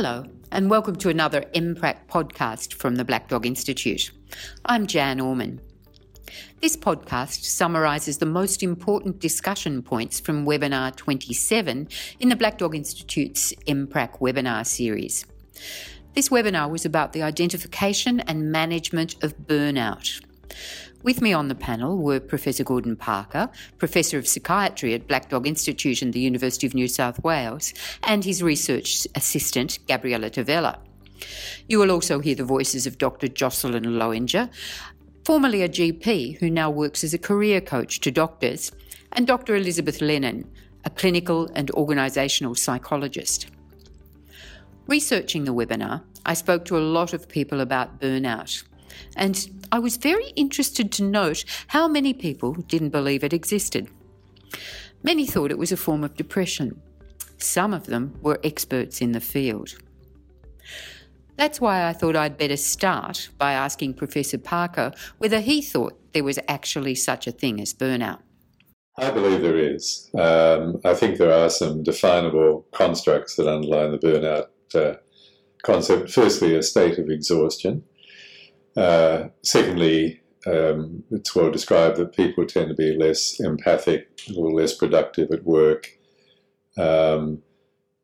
Hello, 0.00 0.24
and 0.52 0.70
welcome 0.70 0.94
to 0.94 1.08
another 1.08 1.40
MPRAC 1.56 2.06
podcast 2.06 2.72
from 2.74 2.94
the 2.94 3.04
Black 3.04 3.26
Dog 3.26 3.44
Institute. 3.44 4.12
I'm 4.64 4.86
Jan 4.86 5.18
Orman. 5.18 5.60
This 6.60 6.76
podcast 6.76 7.42
summarises 7.42 8.18
the 8.18 8.24
most 8.24 8.62
important 8.62 9.18
discussion 9.18 9.82
points 9.82 10.20
from 10.20 10.46
webinar 10.46 10.94
27 10.94 11.88
in 12.20 12.28
the 12.28 12.36
Black 12.36 12.58
Dog 12.58 12.76
Institute's 12.76 13.52
MPRAC 13.66 14.20
webinar 14.20 14.64
series. 14.64 15.26
This 16.14 16.28
webinar 16.28 16.70
was 16.70 16.84
about 16.84 17.12
the 17.12 17.24
identification 17.24 18.20
and 18.20 18.52
management 18.52 19.20
of 19.24 19.36
burnout. 19.36 20.24
With 21.04 21.22
me 21.22 21.32
on 21.32 21.46
the 21.46 21.54
panel 21.54 21.96
were 21.96 22.18
Professor 22.18 22.64
Gordon 22.64 22.96
Parker, 22.96 23.48
Professor 23.78 24.18
of 24.18 24.26
Psychiatry 24.26 24.94
at 24.94 25.06
Black 25.06 25.28
Dog 25.30 25.46
Institute 25.46 26.02
and 26.02 26.12
the 26.12 26.20
University 26.20 26.66
of 26.66 26.74
New 26.74 26.88
South 26.88 27.22
Wales, 27.22 27.72
and 28.02 28.24
his 28.24 28.42
research 28.42 29.06
assistant, 29.14 29.78
Gabriella 29.86 30.28
Tavella. 30.28 30.78
You 31.68 31.78
will 31.78 31.92
also 31.92 32.18
hear 32.18 32.34
the 32.34 32.44
voices 32.44 32.84
of 32.84 32.98
Dr. 32.98 33.28
Jocelyn 33.28 33.96
Lowinger, 33.96 34.50
formerly 35.24 35.62
a 35.62 35.68
GP 35.68 36.38
who 36.38 36.50
now 36.50 36.68
works 36.68 37.04
as 37.04 37.14
a 37.14 37.18
career 37.18 37.60
coach 37.60 38.00
to 38.00 38.10
doctors, 38.10 38.72
and 39.12 39.24
Dr. 39.24 39.54
Elizabeth 39.54 40.00
Lennon, 40.00 40.50
a 40.84 40.90
clinical 40.90 41.48
and 41.54 41.70
organisational 41.72 42.58
psychologist. 42.58 43.46
Researching 44.88 45.44
the 45.44 45.54
webinar, 45.54 46.02
I 46.26 46.34
spoke 46.34 46.64
to 46.66 46.76
a 46.76 46.80
lot 46.80 47.12
of 47.12 47.28
people 47.28 47.60
about 47.60 48.00
burnout, 48.00 48.64
and 49.16 49.48
I 49.70 49.78
was 49.78 49.96
very 49.96 50.28
interested 50.30 50.90
to 50.92 51.04
note 51.04 51.44
how 51.68 51.88
many 51.88 52.14
people 52.14 52.54
didn't 52.54 52.90
believe 52.90 53.24
it 53.24 53.32
existed. 53.32 53.88
Many 55.02 55.26
thought 55.26 55.50
it 55.50 55.58
was 55.58 55.72
a 55.72 55.76
form 55.76 56.04
of 56.04 56.16
depression. 56.16 56.80
Some 57.38 57.72
of 57.72 57.86
them 57.86 58.18
were 58.20 58.40
experts 58.42 59.00
in 59.00 59.12
the 59.12 59.20
field. 59.20 59.76
That's 61.36 61.60
why 61.60 61.86
I 61.86 61.92
thought 61.92 62.16
I'd 62.16 62.36
better 62.36 62.56
start 62.56 63.28
by 63.38 63.52
asking 63.52 63.94
Professor 63.94 64.38
Parker 64.38 64.92
whether 65.18 65.40
he 65.40 65.62
thought 65.62 65.98
there 66.12 66.24
was 66.24 66.38
actually 66.48 66.96
such 66.96 67.28
a 67.28 67.32
thing 67.32 67.60
as 67.60 67.72
burnout. 67.72 68.18
I 68.98 69.12
believe 69.12 69.42
there 69.42 69.56
is. 69.56 70.10
Um, 70.18 70.80
I 70.84 70.94
think 70.94 71.18
there 71.18 71.32
are 71.32 71.48
some 71.48 71.84
definable 71.84 72.66
constructs 72.72 73.36
that 73.36 73.46
underlie 73.46 73.86
the 73.86 73.98
burnout 73.98 74.46
uh, 74.74 74.96
concept. 75.62 76.10
Firstly, 76.10 76.56
a 76.56 76.62
state 76.62 76.98
of 76.98 77.08
exhaustion. 77.08 77.84
Uh, 78.78 79.28
secondly, 79.42 80.20
um, 80.46 81.02
it's 81.10 81.34
well 81.34 81.50
described 81.50 81.96
that 81.96 82.14
people 82.14 82.46
tend 82.46 82.68
to 82.68 82.74
be 82.74 82.96
less 82.96 83.40
empathic 83.40 84.08
or 84.36 84.52
less 84.52 84.72
productive 84.72 85.32
at 85.32 85.44
work. 85.44 85.98
Um, 86.78 87.42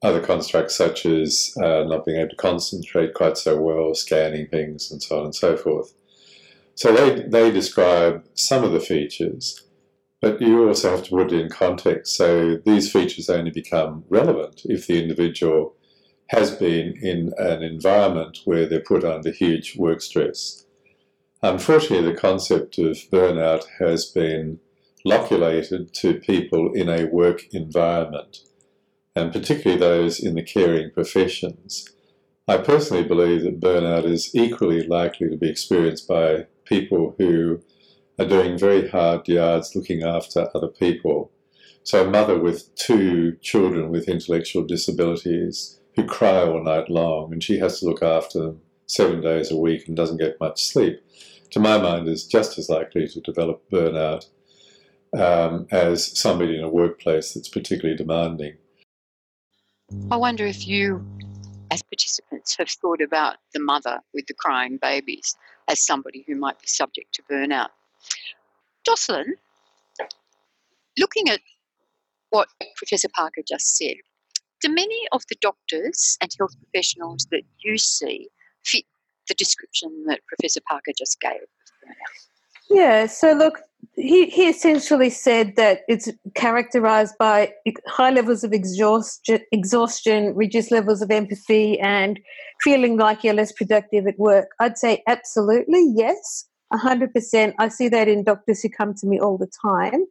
other 0.02 0.20
constructs 0.20 0.76
such 0.76 1.06
as 1.06 1.54
uh, 1.62 1.84
not 1.84 2.04
being 2.04 2.18
able 2.18 2.30
to 2.30 2.36
concentrate 2.36 3.14
quite 3.14 3.38
so 3.38 3.60
well, 3.60 3.94
scanning 3.94 4.48
things, 4.48 4.90
and 4.90 5.00
so 5.00 5.20
on 5.20 5.26
and 5.26 5.34
so 5.34 5.56
forth. 5.56 5.94
So 6.74 6.92
they, 6.92 7.22
they 7.22 7.52
describe 7.52 8.24
some 8.34 8.64
of 8.64 8.72
the 8.72 8.80
features, 8.80 9.62
but 10.20 10.40
you 10.40 10.66
also 10.66 10.90
have 10.90 11.04
to 11.04 11.10
put 11.10 11.32
it 11.32 11.40
in 11.40 11.48
context. 11.50 12.16
So 12.16 12.56
these 12.66 12.90
features 12.90 13.30
only 13.30 13.52
become 13.52 14.04
relevant 14.08 14.62
if 14.64 14.88
the 14.88 15.00
individual 15.00 15.76
has 16.28 16.50
been 16.50 16.94
in 17.00 17.32
an 17.38 17.62
environment 17.62 18.40
where 18.44 18.66
they're 18.66 18.80
put 18.80 19.04
under 19.04 19.30
huge 19.30 19.76
work 19.76 20.00
stress. 20.00 20.63
Unfortunately, 21.44 22.10
the 22.10 22.18
concept 22.18 22.78
of 22.78 22.96
burnout 23.12 23.64
has 23.78 24.06
been 24.06 24.60
loculated 25.04 25.92
to 25.92 26.14
people 26.14 26.72
in 26.72 26.88
a 26.88 27.04
work 27.04 27.42
environment 27.52 28.38
and 29.14 29.30
particularly 29.30 29.78
those 29.78 30.18
in 30.18 30.36
the 30.36 30.42
caring 30.42 30.90
professions. 30.90 31.86
I 32.48 32.56
personally 32.56 33.04
believe 33.04 33.42
that 33.42 33.60
burnout 33.60 34.06
is 34.06 34.34
equally 34.34 34.86
likely 34.86 35.28
to 35.28 35.36
be 35.36 35.50
experienced 35.50 36.08
by 36.08 36.46
people 36.64 37.14
who 37.18 37.60
are 38.18 38.24
doing 38.24 38.56
very 38.56 38.88
hard 38.88 39.28
yards 39.28 39.76
looking 39.76 40.02
after 40.02 40.48
other 40.54 40.68
people. 40.68 41.30
So, 41.82 42.06
a 42.06 42.10
mother 42.10 42.38
with 42.38 42.74
two 42.74 43.36
children 43.42 43.90
with 43.90 44.08
intellectual 44.08 44.64
disabilities 44.64 45.78
who 45.94 46.06
cry 46.06 46.48
all 46.48 46.64
night 46.64 46.88
long 46.88 47.34
and 47.34 47.44
she 47.44 47.58
has 47.58 47.80
to 47.80 47.86
look 47.86 48.02
after 48.02 48.38
them 48.38 48.60
seven 48.86 49.20
days 49.20 49.50
a 49.50 49.56
week 49.56 49.86
and 49.86 49.96
doesn't 49.96 50.18
get 50.18 50.40
much 50.40 50.64
sleep, 50.64 51.00
to 51.54 51.60
my 51.60 51.78
mind, 51.78 52.08
is 52.08 52.26
just 52.26 52.58
as 52.58 52.68
likely 52.68 53.06
to 53.06 53.20
develop 53.20 53.62
burnout 53.70 54.26
um, 55.16 55.66
as 55.70 56.18
somebody 56.18 56.58
in 56.58 56.64
a 56.64 56.68
workplace 56.68 57.32
that's 57.32 57.48
particularly 57.48 57.96
demanding. 57.96 58.56
I 60.10 60.16
wonder 60.16 60.44
if 60.44 60.66
you, 60.66 61.06
as 61.70 61.80
participants, 61.82 62.56
have 62.56 62.68
thought 62.68 63.00
about 63.00 63.36
the 63.52 63.60
mother 63.60 64.00
with 64.12 64.26
the 64.26 64.34
crying 64.34 64.78
babies 64.82 65.36
as 65.68 65.86
somebody 65.86 66.24
who 66.26 66.34
might 66.34 66.58
be 66.58 66.66
subject 66.66 67.14
to 67.14 67.22
burnout. 67.30 67.68
Jocelyn, 68.84 69.36
looking 70.98 71.28
at 71.28 71.40
what 72.30 72.48
Professor 72.76 73.08
Parker 73.14 73.42
just 73.46 73.76
said, 73.76 73.94
do 74.60 74.68
many 74.68 75.06
of 75.12 75.22
the 75.28 75.36
doctors 75.40 76.18
and 76.20 76.34
health 76.36 76.56
professionals 76.58 77.28
that 77.30 77.42
you 77.62 77.78
see 77.78 78.28
fit 78.64 78.84
the 79.28 79.34
description 79.34 80.04
that 80.06 80.20
Professor 80.26 80.60
Parker 80.68 80.92
just 80.96 81.20
gave? 81.20 81.40
Yeah, 82.70 83.06
so 83.06 83.32
look, 83.32 83.60
he, 83.94 84.26
he 84.26 84.48
essentially 84.48 85.10
said 85.10 85.56
that 85.56 85.80
it's 85.86 86.08
characterized 86.34 87.14
by 87.18 87.52
high 87.86 88.10
levels 88.10 88.42
of 88.42 88.52
exhaustion, 88.52 89.40
exhaustion, 89.52 90.34
reduced 90.34 90.70
levels 90.70 91.02
of 91.02 91.10
empathy, 91.10 91.78
and 91.80 92.18
feeling 92.62 92.96
like 92.96 93.22
you're 93.22 93.34
less 93.34 93.52
productive 93.52 94.06
at 94.06 94.18
work. 94.18 94.48
I'd 94.60 94.78
say 94.78 95.02
absolutely, 95.06 95.92
yes, 95.94 96.46
100%. 96.72 97.54
I 97.58 97.68
see 97.68 97.88
that 97.88 98.08
in 98.08 98.24
doctors 98.24 98.62
who 98.62 98.68
come 98.68 98.94
to 98.94 99.06
me 99.06 99.20
all 99.20 99.38
the 99.38 99.50
time. 99.62 100.06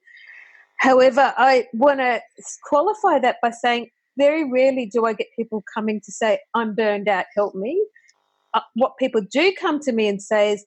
However, 0.77 1.33
I 1.37 1.67
want 1.73 1.99
to 1.99 2.21
qualify 2.63 3.19
that 3.19 3.37
by 3.41 3.51
saying 3.51 3.89
very 4.17 4.49
rarely 4.49 4.85
do 4.85 5.05
I 5.05 5.13
get 5.13 5.27
people 5.35 5.63
coming 5.73 6.01
to 6.01 6.11
say, 6.11 6.39
I'm 6.53 6.75
burned 6.75 7.07
out, 7.07 7.25
help 7.35 7.55
me. 7.55 7.83
Uh, 8.53 8.61
what 8.75 8.97
people 8.97 9.21
do 9.31 9.53
come 9.59 9.79
to 9.81 9.91
me 9.91 10.07
and 10.07 10.21
say 10.21 10.53
is, 10.53 10.65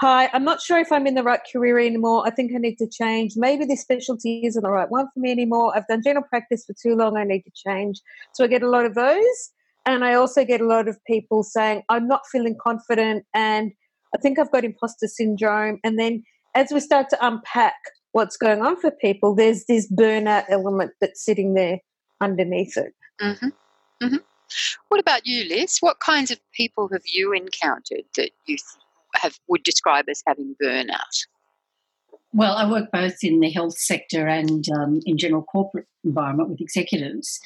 Hi, 0.00 0.30
I'm 0.32 0.44
not 0.44 0.62
sure 0.62 0.78
if 0.78 0.90
I'm 0.90 1.06
in 1.06 1.14
the 1.14 1.22
right 1.22 1.40
career 1.52 1.78
anymore. 1.78 2.26
I 2.26 2.30
think 2.30 2.52
I 2.54 2.58
need 2.58 2.76
to 2.76 2.88
change. 2.88 3.34
Maybe 3.36 3.66
this 3.66 3.82
specialty 3.82 4.46
isn't 4.46 4.62
the 4.62 4.70
right 4.70 4.90
one 4.90 5.08
for 5.12 5.20
me 5.20 5.30
anymore. 5.30 5.76
I've 5.76 5.86
done 5.88 6.02
general 6.02 6.24
practice 6.26 6.64
for 6.64 6.72
too 6.72 6.96
long. 6.96 7.18
I 7.18 7.24
need 7.24 7.42
to 7.42 7.50
change. 7.54 8.00
So 8.32 8.42
I 8.42 8.46
get 8.46 8.62
a 8.62 8.70
lot 8.70 8.86
of 8.86 8.94
those. 8.94 9.50
And 9.84 10.02
I 10.02 10.14
also 10.14 10.44
get 10.44 10.62
a 10.62 10.66
lot 10.66 10.88
of 10.88 10.96
people 11.06 11.42
saying, 11.42 11.82
I'm 11.90 12.08
not 12.08 12.22
feeling 12.32 12.56
confident 12.62 13.26
and 13.34 13.72
I 14.14 14.18
think 14.18 14.38
I've 14.38 14.50
got 14.50 14.64
imposter 14.64 15.06
syndrome. 15.06 15.80
And 15.84 15.98
then 15.98 16.22
as 16.54 16.70
we 16.72 16.80
start 16.80 17.10
to 17.10 17.26
unpack 17.26 17.74
what's 18.12 18.36
going 18.36 18.62
on 18.62 18.80
for 18.80 18.90
people, 18.90 19.34
there's 19.34 19.64
this 19.66 19.90
burnout 19.92 20.44
element 20.48 20.92
that's 21.00 21.24
sitting 21.24 21.54
there 21.54 21.78
underneath 22.20 22.76
it. 22.76 22.94
Mm-hmm. 23.20 23.48
Mm-hmm. 24.02 24.16
What 24.88 25.00
about 25.00 25.26
you, 25.26 25.48
Liz? 25.48 25.78
What 25.80 26.00
kinds 26.00 26.30
of 26.30 26.38
people 26.52 26.88
have 26.92 27.02
you 27.04 27.32
encountered 27.32 28.04
that 28.16 28.30
you 28.46 28.56
have 29.14 29.38
would 29.48 29.62
describe 29.62 30.08
as 30.08 30.22
having 30.26 30.56
burnout? 30.62 31.26
Well, 32.32 32.54
I 32.54 32.70
work 32.70 32.90
both 32.92 33.16
in 33.22 33.40
the 33.40 33.50
health 33.50 33.76
sector 33.76 34.26
and 34.26 34.64
um, 34.78 35.00
in 35.04 35.18
general 35.18 35.42
corporate 35.42 35.86
environment 36.04 36.48
with 36.50 36.60
executives, 36.60 37.40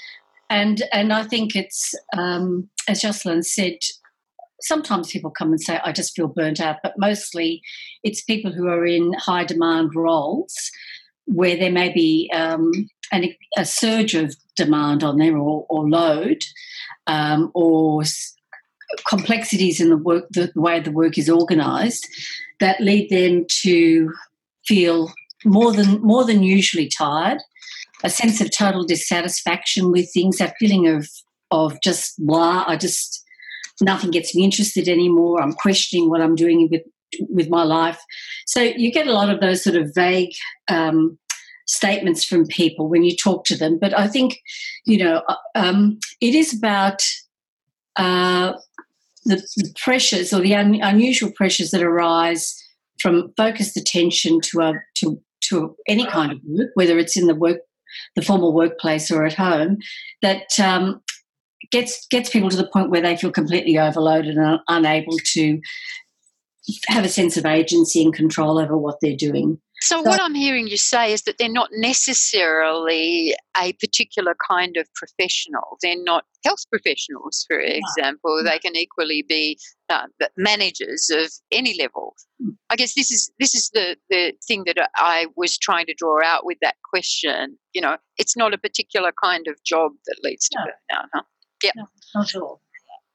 and 0.51 0.83
and 0.93 1.13
I 1.13 1.25
think 1.25 1.57
it's 1.57 1.95
um, 2.17 2.69
as 2.89 3.03
Jocelyn 3.03 3.43
said. 3.43 3.79
Sometimes 4.61 5.11
people 5.11 5.31
come 5.31 5.51
and 5.51 5.61
say, 5.61 5.79
"I 5.85 5.93
just 5.93 6.15
feel 6.15 6.29
burnt 6.29 6.61
out," 6.61 6.77
but 6.83 6.95
mostly 6.99 7.61
it's 8.03 8.23
people 8.23 8.53
who 8.53 8.69
are 8.69 8.87
in 8.87 9.13
high 9.15 9.45
demand 9.45 9.95
roles 9.95 10.55
where 11.27 11.57
there 11.57 11.73
may 11.73 11.93
be 11.93 12.31
um, 12.35 12.71
an, 13.13 13.35
a 13.57 13.65
surge 13.65 14.15
of 14.15 14.35
demand 14.57 15.03
on 15.03 15.19
them 15.19 15.41
or, 15.41 15.67
or 15.69 15.89
load, 15.89 16.43
um, 17.07 17.51
or 17.55 18.03
complexities 19.09 19.81
in 19.81 19.91
the 19.91 19.97
work, 19.97 20.27
the 20.31 20.51
way 20.55 20.81
the 20.81 20.93
work 20.93 21.19
is 21.19 21.29
organised, 21.29 22.09
that 22.61 22.81
lead 22.81 23.11
them 23.11 23.47
to 23.63 24.13
feel 24.67 25.13
more 25.45 25.73
than 25.73 26.01
more 26.01 26.25
than 26.25 26.43
usually 26.43 26.89
tired, 26.89 27.39
a 28.03 28.11
sense 28.11 28.41
of 28.41 28.51
total 28.51 28.85
dissatisfaction 28.85 29.91
with 29.91 30.11
things, 30.13 30.39
that 30.39 30.55
feeling 30.59 30.87
of 30.87 31.09
of 31.51 31.81
just 31.83 32.15
blah. 32.19 32.65
I 32.67 32.77
just 32.77 33.23
nothing 33.81 34.11
gets 34.11 34.35
me 34.35 34.45
interested 34.45 34.89
anymore. 34.89 35.43
I'm 35.43 35.53
questioning 35.53 36.09
what 36.09 36.21
I'm 36.21 36.35
doing 36.35 36.69
with 36.71 36.83
with 37.29 37.49
my 37.49 37.63
life. 37.63 38.01
So 38.47 38.61
you 38.61 38.91
get 38.91 39.07
a 39.07 39.13
lot 39.13 39.31
of 39.31 39.41
those 39.41 39.63
sort 39.63 39.77
of 39.77 39.93
vague 39.95 40.33
um, 40.69 41.19
statements 41.67 42.25
from 42.25 42.47
people 42.47 42.89
when 42.89 43.05
you 43.05 43.17
talk 43.17 43.45
to 43.47 43.57
them. 43.57 43.79
But 43.81 43.97
I 43.99 44.07
think 44.07 44.41
you 44.85 44.99
know 44.99 45.23
uh, 45.29 45.37
um, 45.55 45.99
it 46.21 46.35
is 46.35 46.57
about 46.57 47.03
uh, 47.97 48.55
the, 49.25 49.37
the 49.57 49.73
pressures 49.83 50.33
or 50.33 50.41
the 50.41 50.55
un, 50.55 50.81
unusual 50.83 51.33
pressures 51.33 51.71
that 51.71 51.83
arise 51.83 52.61
from 53.01 53.33
focused 53.37 53.77
attention 53.77 54.41
to 54.41 54.61
a 54.61 54.73
to 54.97 55.21
to 55.43 55.77
any 55.87 56.07
kind 56.07 56.33
of 56.33 56.39
work, 56.45 56.71
whether 56.75 56.99
it's 56.99 57.17
in 57.17 57.27
the 57.27 57.35
work, 57.35 57.59
the 58.17 58.23
formal 58.23 58.53
workplace 58.53 59.11
or 59.11 59.25
at 59.25 59.35
home, 59.35 59.79
that 60.23 60.59
um, 60.59 61.03
gets 61.71 62.07
gets 62.09 62.31
people 62.31 62.51
to 62.51 62.57
the 62.57 62.69
point 62.69 62.91
where 62.91 63.03
they 63.03 63.17
feel 63.17 63.31
completely 63.31 63.79
overloaded 63.79 64.37
and 64.37 64.61
unable 64.69 65.17
to 65.33 65.61
have 66.89 67.05
a 67.05 67.09
sense 67.09 67.37
of 67.37 67.45
agency 67.45 68.03
and 68.03 68.15
control 68.15 68.59
over 68.59 68.77
what 68.77 68.97
they're 69.01 69.17
doing. 69.17 69.61
So, 69.85 70.01
what 70.01 70.19
I'm 70.19 70.35
hearing 70.35 70.67
you 70.67 70.79
say 70.79 71.13
is 71.13 71.23
that 71.23 71.37
they're 71.39 71.51
not 71.51 71.69
necessarily 71.73 73.35
a 73.61 73.75
particular 73.75 74.35
kind 74.49 74.79
of 74.79 74.89
professional. 74.95 75.77
They're 75.83 76.03
not 76.03 76.25
health 76.43 76.65
professionals, 76.71 77.45
for 77.47 77.59
example. 77.61 78.43
They 78.43 78.59
can 78.61 78.77
equally 78.77 79.27
be 79.29 79.59
uh, 79.91 80.07
managers 80.39 81.11
of 81.11 81.31
any 81.53 81.77
level. 81.79 82.17
Hmm. 82.43 82.53
I 82.71 82.77
guess 82.77 82.95
this 82.95 83.11
is 83.11 83.31
this 83.39 83.55
is 83.55 83.69
the 83.75 83.99
the 84.09 84.33
thing 84.49 84.65
that 84.65 84.91
I 84.97 85.27
was 85.37 85.59
trying 85.59 85.85
to 85.87 85.95
draw 85.95 86.25
out 86.25 86.47
with 86.47 86.57
that 86.63 86.77
question. 86.91 87.59
You 87.75 87.83
know, 87.83 87.99
it's 88.17 88.39
not 88.39 88.55
a 88.55 88.59
particular 88.59 89.13
kind 89.23 89.47
of 89.49 89.63
job 89.65 89.93
that 90.07 90.17
leads 90.23 90.49
to 90.49 90.61
no. 90.61 90.97
burnout, 90.97 91.09
huh? 91.13 91.23
Yeah, 91.63 91.73
no, 91.77 91.85
not 92.15 92.35
at 92.35 92.41
all. 92.41 92.63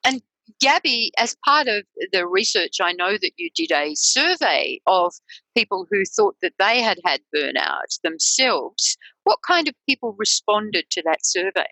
And 0.06 0.22
Gabby, 0.60 1.12
as 1.18 1.36
part 1.46 1.68
of 1.68 1.84
the 2.12 2.26
research, 2.28 2.78
I 2.82 2.94
know 2.94 3.14
that 3.14 3.32
you 3.38 3.50
did 3.56 3.72
a 3.72 3.94
survey 3.96 4.80
of 4.88 5.14
people 5.56 5.86
who 5.90 6.04
thought 6.06 6.36
that 6.42 6.54
they 6.60 6.82
had 6.82 7.00
had 7.06 7.22
burnout 7.36 8.00
themselves. 8.04 8.98
What 9.24 9.40
kind 9.46 9.68
of 9.68 9.76
people 9.88 10.16
responded 10.18 10.86
to 10.92 11.04
that 11.04 11.26
survey? 11.26 11.68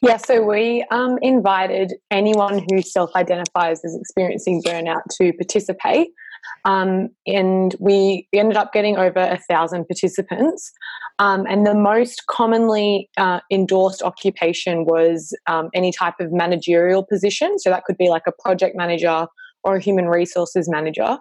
Yeah, 0.00 0.16
so 0.16 0.42
we 0.42 0.84
um, 0.92 1.18
invited 1.22 1.94
anyone 2.10 2.64
who 2.70 2.82
self 2.82 3.10
identifies 3.16 3.84
as 3.84 3.96
experiencing 3.96 4.62
burnout 4.62 5.02
to 5.20 5.32
participate. 5.32 6.08
Um, 6.64 7.10
and 7.26 7.74
we 7.78 8.28
ended 8.32 8.56
up 8.56 8.72
getting 8.72 8.96
over 8.96 9.20
a 9.20 9.38
thousand 9.48 9.86
participants. 9.86 10.72
Um, 11.18 11.46
and 11.48 11.66
the 11.66 11.74
most 11.74 12.26
commonly 12.26 13.10
uh, 13.16 13.40
endorsed 13.50 14.02
occupation 14.02 14.84
was 14.84 15.34
um, 15.46 15.68
any 15.74 15.92
type 15.92 16.14
of 16.20 16.32
managerial 16.32 17.04
position. 17.04 17.58
So 17.58 17.70
that 17.70 17.84
could 17.84 17.96
be 17.96 18.08
like 18.08 18.24
a 18.26 18.32
project 18.32 18.76
manager 18.76 19.26
or 19.64 19.76
a 19.76 19.80
human 19.80 20.06
resources 20.06 20.68
manager. 20.68 21.18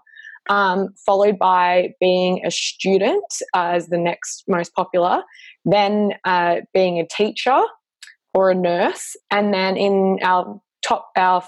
Um, 0.50 0.94
followed 1.06 1.38
by 1.38 1.94
being 2.00 2.46
a 2.46 2.52
student 2.52 3.26
uh, 3.54 3.72
as 3.74 3.88
the 3.88 3.98
next 3.98 4.46
most 4.48 4.74
popular, 4.74 5.24
then 5.66 6.14
uh, 6.24 6.62
being 6.74 7.00
a 7.00 7.06
teacher 7.06 7.64
or 8.34 8.52
a 8.52 8.56
nurse, 8.56 9.18
and 9.30 9.54
then 9.54 9.76
in 9.76 10.20
our 10.24 10.62
top 10.84 11.10
our 11.18 11.44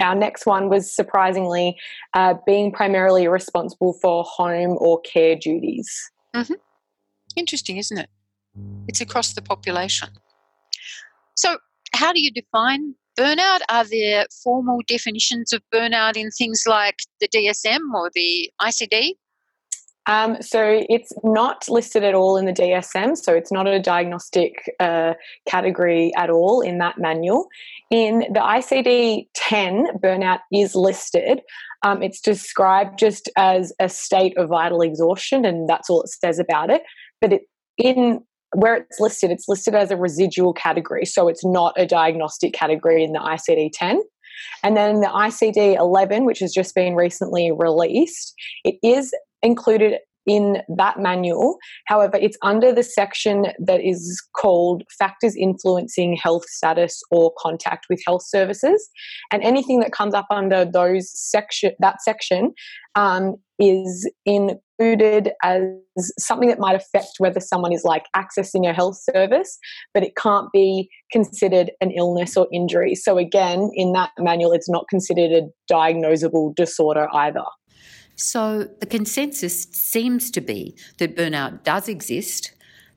our 0.00 0.14
next 0.14 0.46
one 0.46 0.68
was 0.68 0.94
surprisingly 0.94 1.76
uh, 2.14 2.34
being 2.46 2.72
primarily 2.72 3.28
responsible 3.28 3.94
for 4.00 4.24
home 4.24 4.76
or 4.80 5.00
care 5.00 5.36
duties. 5.36 6.10
Mm-hmm. 6.34 6.54
Interesting, 7.36 7.76
isn't 7.78 7.98
it? 7.98 8.08
It's 8.88 9.00
across 9.00 9.32
the 9.32 9.42
population. 9.42 10.08
So, 11.36 11.58
how 11.92 12.12
do 12.12 12.20
you 12.20 12.30
define 12.30 12.94
burnout? 13.18 13.60
Are 13.68 13.84
there 13.84 14.26
formal 14.42 14.80
definitions 14.86 15.52
of 15.52 15.62
burnout 15.72 16.16
in 16.16 16.30
things 16.30 16.64
like 16.66 16.96
the 17.20 17.28
DSM 17.28 17.80
or 17.94 18.10
the 18.14 18.50
ICD? 18.60 19.14
Um, 20.06 20.36
so 20.42 20.82
it's 20.90 21.12
not 21.22 21.66
listed 21.68 22.04
at 22.04 22.14
all 22.14 22.36
in 22.36 22.44
the 22.44 22.52
DSM, 22.52 23.16
so 23.16 23.32
it's 23.32 23.50
not 23.50 23.66
a 23.66 23.80
diagnostic 23.80 24.70
uh, 24.78 25.14
category 25.48 26.12
at 26.16 26.28
all 26.28 26.60
in 26.60 26.78
that 26.78 26.98
manual. 26.98 27.48
In 27.90 28.20
the 28.32 28.40
ICD 28.40 29.28
10, 29.34 29.98
burnout 30.02 30.40
is 30.52 30.74
listed. 30.74 31.40
Um, 31.84 32.02
it's 32.02 32.20
described 32.20 32.98
just 32.98 33.30
as 33.36 33.72
a 33.80 33.88
state 33.88 34.36
of 34.36 34.50
vital 34.50 34.82
exhaustion, 34.82 35.44
and 35.46 35.68
that's 35.68 35.88
all 35.88 36.02
it 36.02 36.10
says 36.10 36.38
about 36.38 36.70
it. 36.70 36.82
But 37.20 37.32
it, 37.32 37.42
in 37.78 38.20
where 38.54 38.76
it's 38.76 39.00
listed, 39.00 39.30
it's 39.30 39.48
listed 39.48 39.74
as 39.74 39.90
a 39.90 39.96
residual 39.96 40.52
category, 40.52 41.06
so 41.06 41.28
it's 41.28 41.44
not 41.44 41.74
a 41.78 41.86
diagnostic 41.86 42.52
category 42.52 43.02
in 43.02 43.12
the 43.12 43.20
ICD 43.20 43.70
10. 43.72 44.02
And 44.62 44.76
then 44.76 45.00
the 45.00 45.06
ICD 45.06 45.78
11, 45.78 46.24
which 46.24 46.40
has 46.40 46.52
just 46.52 46.74
been 46.74 46.94
recently 46.94 47.52
released, 47.52 48.34
it 48.64 48.76
is 48.82 49.14
included 49.44 49.98
in 50.26 50.62
that 50.76 50.98
manual. 50.98 51.58
However, 51.86 52.16
it's 52.20 52.38
under 52.42 52.72
the 52.72 52.82
section 52.82 53.48
that 53.58 53.80
is 53.80 54.22
called 54.34 54.82
Factors 54.98 55.36
Influencing 55.36 56.16
Health 56.16 56.48
Status 56.48 57.02
or 57.10 57.32
Contact 57.38 57.86
with 57.90 58.00
Health 58.06 58.22
Services. 58.26 58.88
And 59.30 59.42
anything 59.42 59.80
that 59.80 59.92
comes 59.92 60.14
up 60.14 60.26
under 60.30 60.64
those 60.64 61.10
section, 61.14 61.72
that 61.80 62.00
section 62.02 62.54
um, 62.94 63.36
is 63.58 64.10
included 64.24 65.32
as 65.42 65.62
something 66.18 66.48
that 66.48 66.58
might 66.58 66.74
affect 66.74 67.10
whether 67.18 67.40
someone 67.40 67.72
is 67.72 67.84
like 67.84 68.04
accessing 68.16 68.68
a 68.68 68.72
health 68.72 68.98
service, 69.14 69.58
but 69.92 70.02
it 70.02 70.16
can't 70.16 70.48
be 70.52 70.88
considered 71.12 71.70
an 71.80 71.90
illness 71.92 72.36
or 72.36 72.48
injury. 72.52 72.94
So, 72.94 73.18
again, 73.18 73.70
in 73.74 73.92
that 73.92 74.10
manual, 74.18 74.52
it's 74.52 74.70
not 74.70 74.86
considered 74.88 75.30
a 75.30 75.42
diagnosable 75.72 76.54
disorder 76.54 77.08
either. 77.12 77.44
So 78.16 78.64
the 78.80 78.86
consensus 78.86 79.64
seems 79.72 80.30
to 80.32 80.40
be 80.40 80.76
that 80.98 81.16
burnout 81.16 81.64
does 81.64 81.88
exist, 81.88 82.52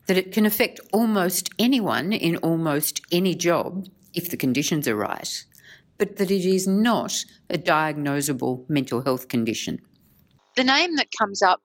that 0.07 0.17
it 0.17 0.31
can 0.31 0.45
affect 0.45 0.79
almost 0.93 1.49
anyone 1.57 2.13
in 2.13 2.37
almost 2.37 3.01
any 3.11 3.35
job 3.35 3.87
if 4.13 4.29
the 4.29 4.37
conditions 4.37 4.87
are 4.87 4.95
right, 4.95 5.45
but 5.97 6.17
that 6.17 6.31
it 6.31 6.45
is 6.45 6.67
not 6.67 7.25
a 7.49 7.57
diagnosable 7.57 8.69
mental 8.69 9.01
health 9.01 9.27
condition. 9.27 9.79
The 10.55 10.63
name 10.63 10.95
that 10.95 11.07
comes 11.17 11.41
up 11.41 11.61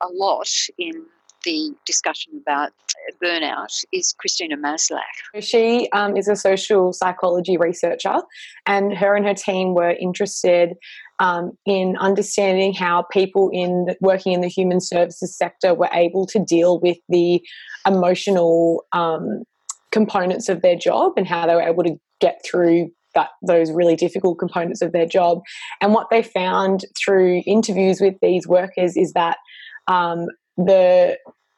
a 0.00 0.08
lot 0.08 0.48
in 0.78 1.04
the 1.44 1.74
discussion 1.84 2.32
about 2.40 2.72
burnout 3.22 3.84
is 3.92 4.14
Christina 4.14 4.56
Maslach. 4.56 5.00
She 5.40 5.88
um, 5.92 6.16
is 6.16 6.28
a 6.28 6.36
social 6.36 6.92
psychology 6.92 7.56
researcher, 7.56 8.22
and 8.66 8.96
her 8.96 9.14
and 9.14 9.26
her 9.26 9.34
team 9.34 9.74
were 9.74 9.90
interested 9.90 10.74
um, 11.18 11.52
in 11.66 11.96
understanding 11.98 12.74
how 12.74 13.02
people 13.10 13.50
in 13.52 13.94
working 14.00 14.32
in 14.32 14.40
the 14.40 14.48
human 14.48 14.80
services 14.80 15.36
sector 15.36 15.74
were 15.74 15.90
able 15.92 16.26
to 16.26 16.38
deal 16.38 16.80
with 16.80 16.98
the 17.08 17.40
emotional 17.86 18.84
um, 18.92 19.42
components 19.92 20.48
of 20.48 20.62
their 20.62 20.76
job 20.76 21.12
and 21.16 21.26
how 21.26 21.46
they 21.46 21.54
were 21.54 21.62
able 21.62 21.84
to 21.84 21.96
get 22.20 22.40
through 22.44 22.90
that 23.14 23.28
those 23.46 23.70
really 23.70 23.94
difficult 23.94 24.38
components 24.38 24.82
of 24.82 24.92
their 24.92 25.06
job. 25.06 25.40
And 25.80 25.94
what 25.94 26.08
they 26.10 26.22
found 26.22 26.84
through 26.98 27.42
interviews 27.46 28.00
with 28.00 28.14
these 28.20 28.46
workers 28.46 28.96
is 28.96 29.12
that 29.12 29.36
um, 29.86 30.26
the 30.56 31.16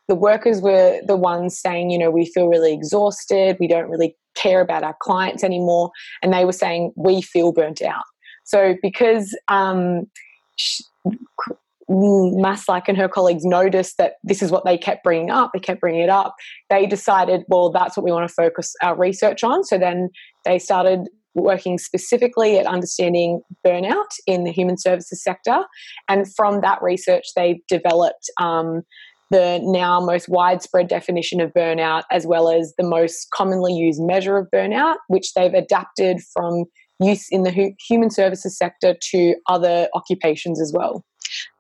the 0.08 0.14
workers 0.14 0.60
were 0.60 1.00
the 1.04 1.16
ones 1.16 1.58
saying, 1.58 1.90
you 1.90 1.98
know, 1.98 2.10
we 2.10 2.26
feel 2.26 2.46
really 2.46 2.72
exhausted, 2.72 3.56
we 3.58 3.66
don't 3.66 3.90
really 3.90 4.16
care 4.36 4.60
about 4.60 4.84
our 4.84 4.96
clients 5.00 5.42
anymore, 5.42 5.90
and 6.22 6.32
they 6.32 6.44
were 6.44 6.52
saying 6.52 6.92
we 6.94 7.22
feel 7.22 7.52
burnt 7.52 7.82
out. 7.82 8.04
So 8.46 8.76
because 8.82 9.36
um, 9.48 10.06
and 11.88 12.96
her 12.96 13.08
colleagues 13.08 13.44
noticed 13.44 13.96
that 13.98 14.14
this 14.24 14.42
is 14.42 14.50
what 14.50 14.64
they 14.64 14.78
kept 14.78 15.04
bringing 15.04 15.30
up, 15.30 15.50
they 15.52 15.60
kept 15.60 15.80
bringing 15.80 16.00
it 16.00 16.08
up, 16.08 16.34
they 16.70 16.86
decided, 16.86 17.42
well, 17.48 17.70
that's 17.70 17.96
what 17.96 18.04
we 18.04 18.10
want 18.10 18.28
to 18.28 18.34
focus 18.34 18.74
our 18.82 18.96
research 18.96 19.44
on. 19.44 19.62
So 19.64 19.78
then 19.78 20.08
they 20.44 20.58
started 20.58 21.08
working 21.34 21.78
specifically 21.78 22.58
at 22.58 22.66
understanding 22.66 23.42
burnout 23.64 24.10
in 24.26 24.44
the 24.44 24.52
human 24.52 24.78
services 24.78 25.22
sector. 25.22 25.64
And 26.08 26.26
from 26.34 26.62
that 26.62 26.80
research, 26.82 27.24
they 27.36 27.60
developed 27.68 28.30
um, 28.40 28.82
the 29.30 29.60
now 29.62 30.00
most 30.00 30.28
widespread 30.28 30.88
definition 30.88 31.40
of 31.40 31.52
burnout, 31.52 32.04
as 32.10 32.26
well 32.26 32.48
as 32.48 32.72
the 32.78 32.86
most 32.86 33.28
commonly 33.34 33.74
used 33.74 34.00
measure 34.00 34.38
of 34.38 34.48
burnout, 34.54 34.96
which 35.08 35.34
they've 35.34 35.52
adapted 35.52 36.20
from 36.32 36.64
use 37.00 37.28
in 37.30 37.42
the 37.42 37.74
human 37.86 38.10
services 38.10 38.56
sector 38.56 38.94
to 39.10 39.34
other 39.48 39.88
occupations 39.94 40.60
as 40.60 40.72
well. 40.74 41.04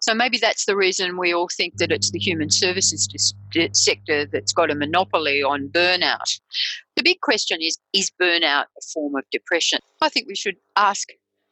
So 0.00 0.14
maybe 0.14 0.38
that's 0.38 0.66
the 0.66 0.76
reason 0.76 1.18
we 1.18 1.34
all 1.34 1.48
think 1.54 1.78
that 1.78 1.90
it's 1.90 2.10
the 2.10 2.18
human 2.18 2.50
services 2.50 3.08
sector 3.72 4.26
that's 4.26 4.52
got 4.52 4.70
a 4.70 4.74
monopoly 4.74 5.42
on 5.42 5.68
burnout. 5.68 6.40
The 6.94 7.02
big 7.02 7.20
question 7.20 7.58
is 7.60 7.78
is 7.92 8.10
burnout 8.20 8.64
a 8.64 8.82
form 8.94 9.16
of 9.16 9.24
depression? 9.32 9.80
I 10.00 10.08
think 10.08 10.28
we 10.28 10.36
should 10.36 10.56
ask 10.76 11.08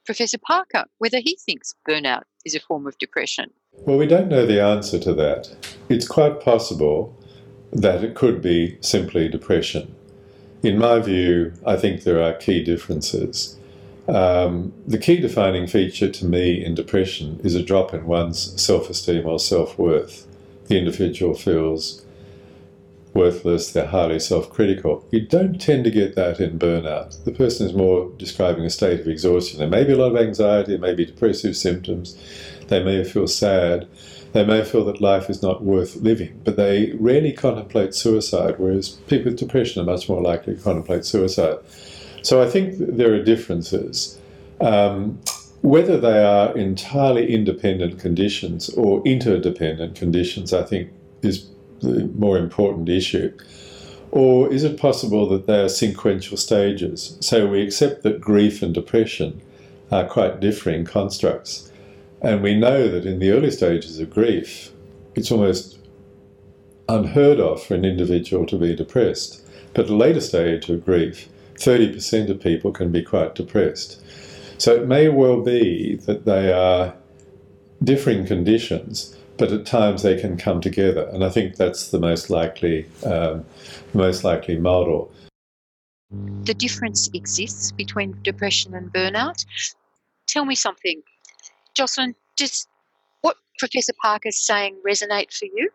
Professor 0.07 0.39
Parker 0.39 0.85
whether 0.99 1.19
he 1.19 1.39
thinks 1.45 1.75
burnout 1.89 2.23
is 2.45 2.55
a 2.55 2.61
form 2.61 2.87
of 2.87 2.97
depression. 2.99 3.51
Well, 3.73 3.99
we 3.99 4.07
don't 4.07 4.29
know 4.29 4.47
the 4.47 4.63
answer 4.63 4.99
to 5.01 5.15
that. 5.15 5.57
It's 5.89 6.07
quite 6.07 6.41
possible 6.41 7.19
that 7.73 8.05
it 8.05 8.15
could 8.15 8.41
be 8.41 8.79
simply 8.81 9.29
depression. 9.29 9.95
In 10.63 10.79
my 10.79 11.01
view, 11.01 11.53
I 11.67 11.77
think 11.77 12.05
there 12.05 12.23
are 12.23 12.33
key 12.33 12.63
differences. 12.63 13.59
Um, 14.07 14.73
the 14.87 14.99
key 14.99 15.17
defining 15.19 15.67
feature 15.67 16.11
to 16.11 16.27
me 16.27 16.63
in 16.65 16.75
depression 16.75 17.41
is 17.43 17.55
a 17.55 17.63
drop 17.63 17.95
in 17.95 18.07
one's 18.07 18.61
self 18.61 18.91
esteem 18.91 19.27
or 19.27 19.39
self 19.39 19.79
worth. 19.79 20.27
The 20.67 20.79
individual 20.79 21.35
feels 21.35 22.05
worthless, 23.15 23.73
they're 23.73 23.87
highly 23.87 24.19
self 24.19 24.51
critical. 24.51 25.07
You 25.11 25.21
don't 25.21 25.61
tend 25.61 25.85
to 25.85 25.91
get 25.91 26.17
that 26.17 26.41
in 26.41 26.59
burnout. 26.59 27.23
The 27.25 27.33
person 27.33 27.67
is 27.67 27.73
more 27.73 28.11
describing 28.19 28.65
a 28.65 28.71
state 28.71 29.01
of 29.01 29.09
exhaustion. 29.09 29.61
There 29.61 29.69
may 29.69 29.85
be 29.85 29.93
a 29.93 29.97
lot 29.97 30.15
of 30.15 30.17
anxiety, 30.17 30.73
there 30.73 30.81
may 30.81 30.95
be 30.95 31.07
depressive 31.07 31.57
symptoms, 31.57 32.17
They 32.69 32.83
may 32.83 33.05
feel 33.05 33.27
sad. 33.27 33.89
They 34.33 34.45
may 34.45 34.65
feel 34.65 34.85
that 34.87 35.01
life 35.01 35.31
is 35.31 35.43
not 35.43 35.63
worth 35.63 35.95
living, 35.97 36.41
but 36.43 36.57
they 36.57 36.93
rarely 36.99 37.31
contemplate 37.31 37.95
suicide, 37.95 38.57
whereas 38.59 38.89
people 39.07 39.31
with 39.31 39.39
depression 39.39 39.81
are 39.81 39.93
much 39.93 40.09
more 40.09 40.21
likely 40.21 40.57
to 40.57 40.61
contemplate 40.61 41.05
suicide. 41.05 41.59
So 42.25 42.43
I 42.43 42.49
think 42.49 42.77
there 42.79 43.13
are 43.13 43.23
differences. 43.23 44.19
Um, 44.61 45.21
whether 45.61 46.01
they 46.01 46.25
are 46.25 46.57
entirely 46.57 47.33
independent 47.33 47.99
conditions 47.99 48.71
or 48.71 49.03
interdependent 49.05 49.95
conditions, 49.95 50.53
I 50.55 50.63
think, 50.63 50.91
is 51.21 51.51
the 51.81 52.07
more 52.17 52.39
important 52.39 52.89
issue. 52.89 53.31
Or 54.11 54.51
is 54.51 54.65
it 54.65 54.81
possible 54.81 55.29
that 55.29 55.47
they 55.47 55.61
are 55.61 55.69
sequential 55.69 56.39
stages? 56.39 57.19
So 57.21 57.47
we 57.47 57.61
accept 57.61 58.03
that 58.05 58.23
grief 58.23 58.63
and 58.63 58.73
depression 58.73 59.43
are 59.93 60.07
quite 60.07 60.41
differing 60.41 60.87
constructs. 60.87 61.71
And 62.23 62.43
we 62.43 62.55
know 62.59 62.89
that 62.89 63.05
in 63.05 63.19
the 63.19 63.33
early 63.33 63.51
stages 63.51 64.01
of 64.01 64.09
grief, 64.09 64.71
it's 65.15 65.31
almost 65.31 65.79
unheard 66.89 67.39
of 67.39 67.63
for 67.63 67.75
an 67.75 67.85
individual 67.85 68.47
to 68.47 68.57
be 68.57 68.75
depressed. 68.75 69.47
But 69.75 69.89
the 69.89 69.97
later 69.97 70.21
stage 70.21 70.71
of 70.71 70.87
grief, 70.87 71.29
30% 71.65 72.31
of 72.31 72.41
people 72.41 72.73
can 72.73 72.93
be 72.93 73.03
quite 73.03 73.35
depressed. 73.35 74.03
So 74.59 74.75
it 74.75 74.87
may 74.87 75.09
well 75.09 75.43
be 75.43 75.97
that 76.07 76.25
they 76.25 76.53
are 76.53 76.95
differing 77.83 78.27
conditions, 78.27 79.17
but 79.37 79.53
at 79.53 79.67
times 79.67 80.03
they 80.03 80.21
can 80.21 80.37
come 80.37 80.61
together, 80.61 81.09
and 81.13 81.25
I 81.25 81.31
think 81.31 81.57
that's 81.57 81.91
the 81.91 81.99
most 81.99 82.31
likely, 82.31 82.87
um, 83.05 83.45
most 83.93 84.25
likely 84.25 84.59
model. 84.59 85.13
The 86.45 86.55
difference 86.55 87.11
exists 87.13 87.73
between 87.73 88.17
depression 88.23 88.75
and 88.75 88.93
burnout. 88.93 89.45
Tell 90.27 90.45
me 90.45 90.55
something, 90.55 91.03
Jocelyn. 91.75 92.15
Does 92.37 92.67
what 93.23 93.37
Professor 93.59 93.93
Parker's 94.01 94.47
saying 94.47 94.81
resonate 94.87 95.33
for 95.33 95.47
you? 95.47 95.71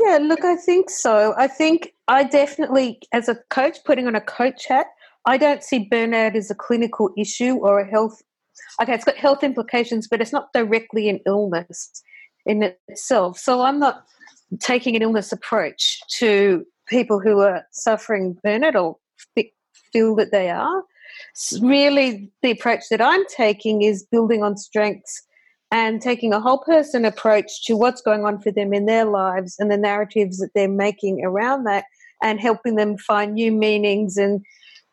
Yeah, 0.00 0.18
look, 0.20 0.44
I 0.44 0.56
think 0.56 0.90
so. 0.90 1.34
I 1.36 1.46
think 1.46 1.94
I 2.08 2.24
definitely, 2.24 3.00
as 3.12 3.28
a 3.28 3.36
coach, 3.50 3.78
putting 3.84 4.06
on 4.06 4.14
a 4.14 4.20
coach 4.20 4.66
hat, 4.66 4.86
I 5.26 5.38
don't 5.38 5.62
see 5.62 5.88
burnout 5.88 6.34
as 6.34 6.50
a 6.50 6.54
clinical 6.54 7.10
issue 7.16 7.54
or 7.54 7.80
a 7.80 7.88
health. 7.88 8.20
Okay, 8.80 8.94
it's 8.94 9.04
got 9.04 9.16
health 9.16 9.42
implications, 9.42 10.08
but 10.08 10.20
it's 10.20 10.32
not 10.32 10.52
directly 10.52 11.08
an 11.08 11.20
illness 11.26 12.02
in 12.44 12.74
itself. 12.88 13.38
So 13.38 13.62
I'm 13.62 13.78
not 13.78 14.04
taking 14.60 14.96
an 14.96 15.02
illness 15.02 15.32
approach 15.32 16.00
to 16.18 16.64
people 16.88 17.20
who 17.20 17.40
are 17.40 17.64
suffering 17.72 18.36
burnout 18.44 18.74
or 18.74 18.96
feel 19.92 20.14
that 20.16 20.32
they 20.32 20.50
are. 20.50 20.82
Really, 21.62 22.30
the 22.42 22.50
approach 22.50 22.82
that 22.90 23.00
I'm 23.00 23.24
taking 23.34 23.82
is 23.82 24.04
building 24.04 24.42
on 24.42 24.56
strengths 24.56 25.22
and 25.74 26.00
taking 26.00 26.32
a 26.32 26.40
whole 26.40 26.58
person 26.58 27.04
approach 27.04 27.64
to 27.64 27.76
what's 27.76 28.00
going 28.00 28.24
on 28.24 28.40
for 28.40 28.52
them 28.52 28.72
in 28.72 28.86
their 28.86 29.04
lives 29.04 29.56
and 29.58 29.72
the 29.72 29.76
narratives 29.76 30.38
that 30.38 30.50
they're 30.54 30.68
making 30.68 31.24
around 31.24 31.64
that 31.64 31.84
and 32.22 32.40
helping 32.40 32.76
them 32.76 32.96
find 32.96 33.34
new 33.34 33.50
meanings 33.50 34.16
and 34.16 34.40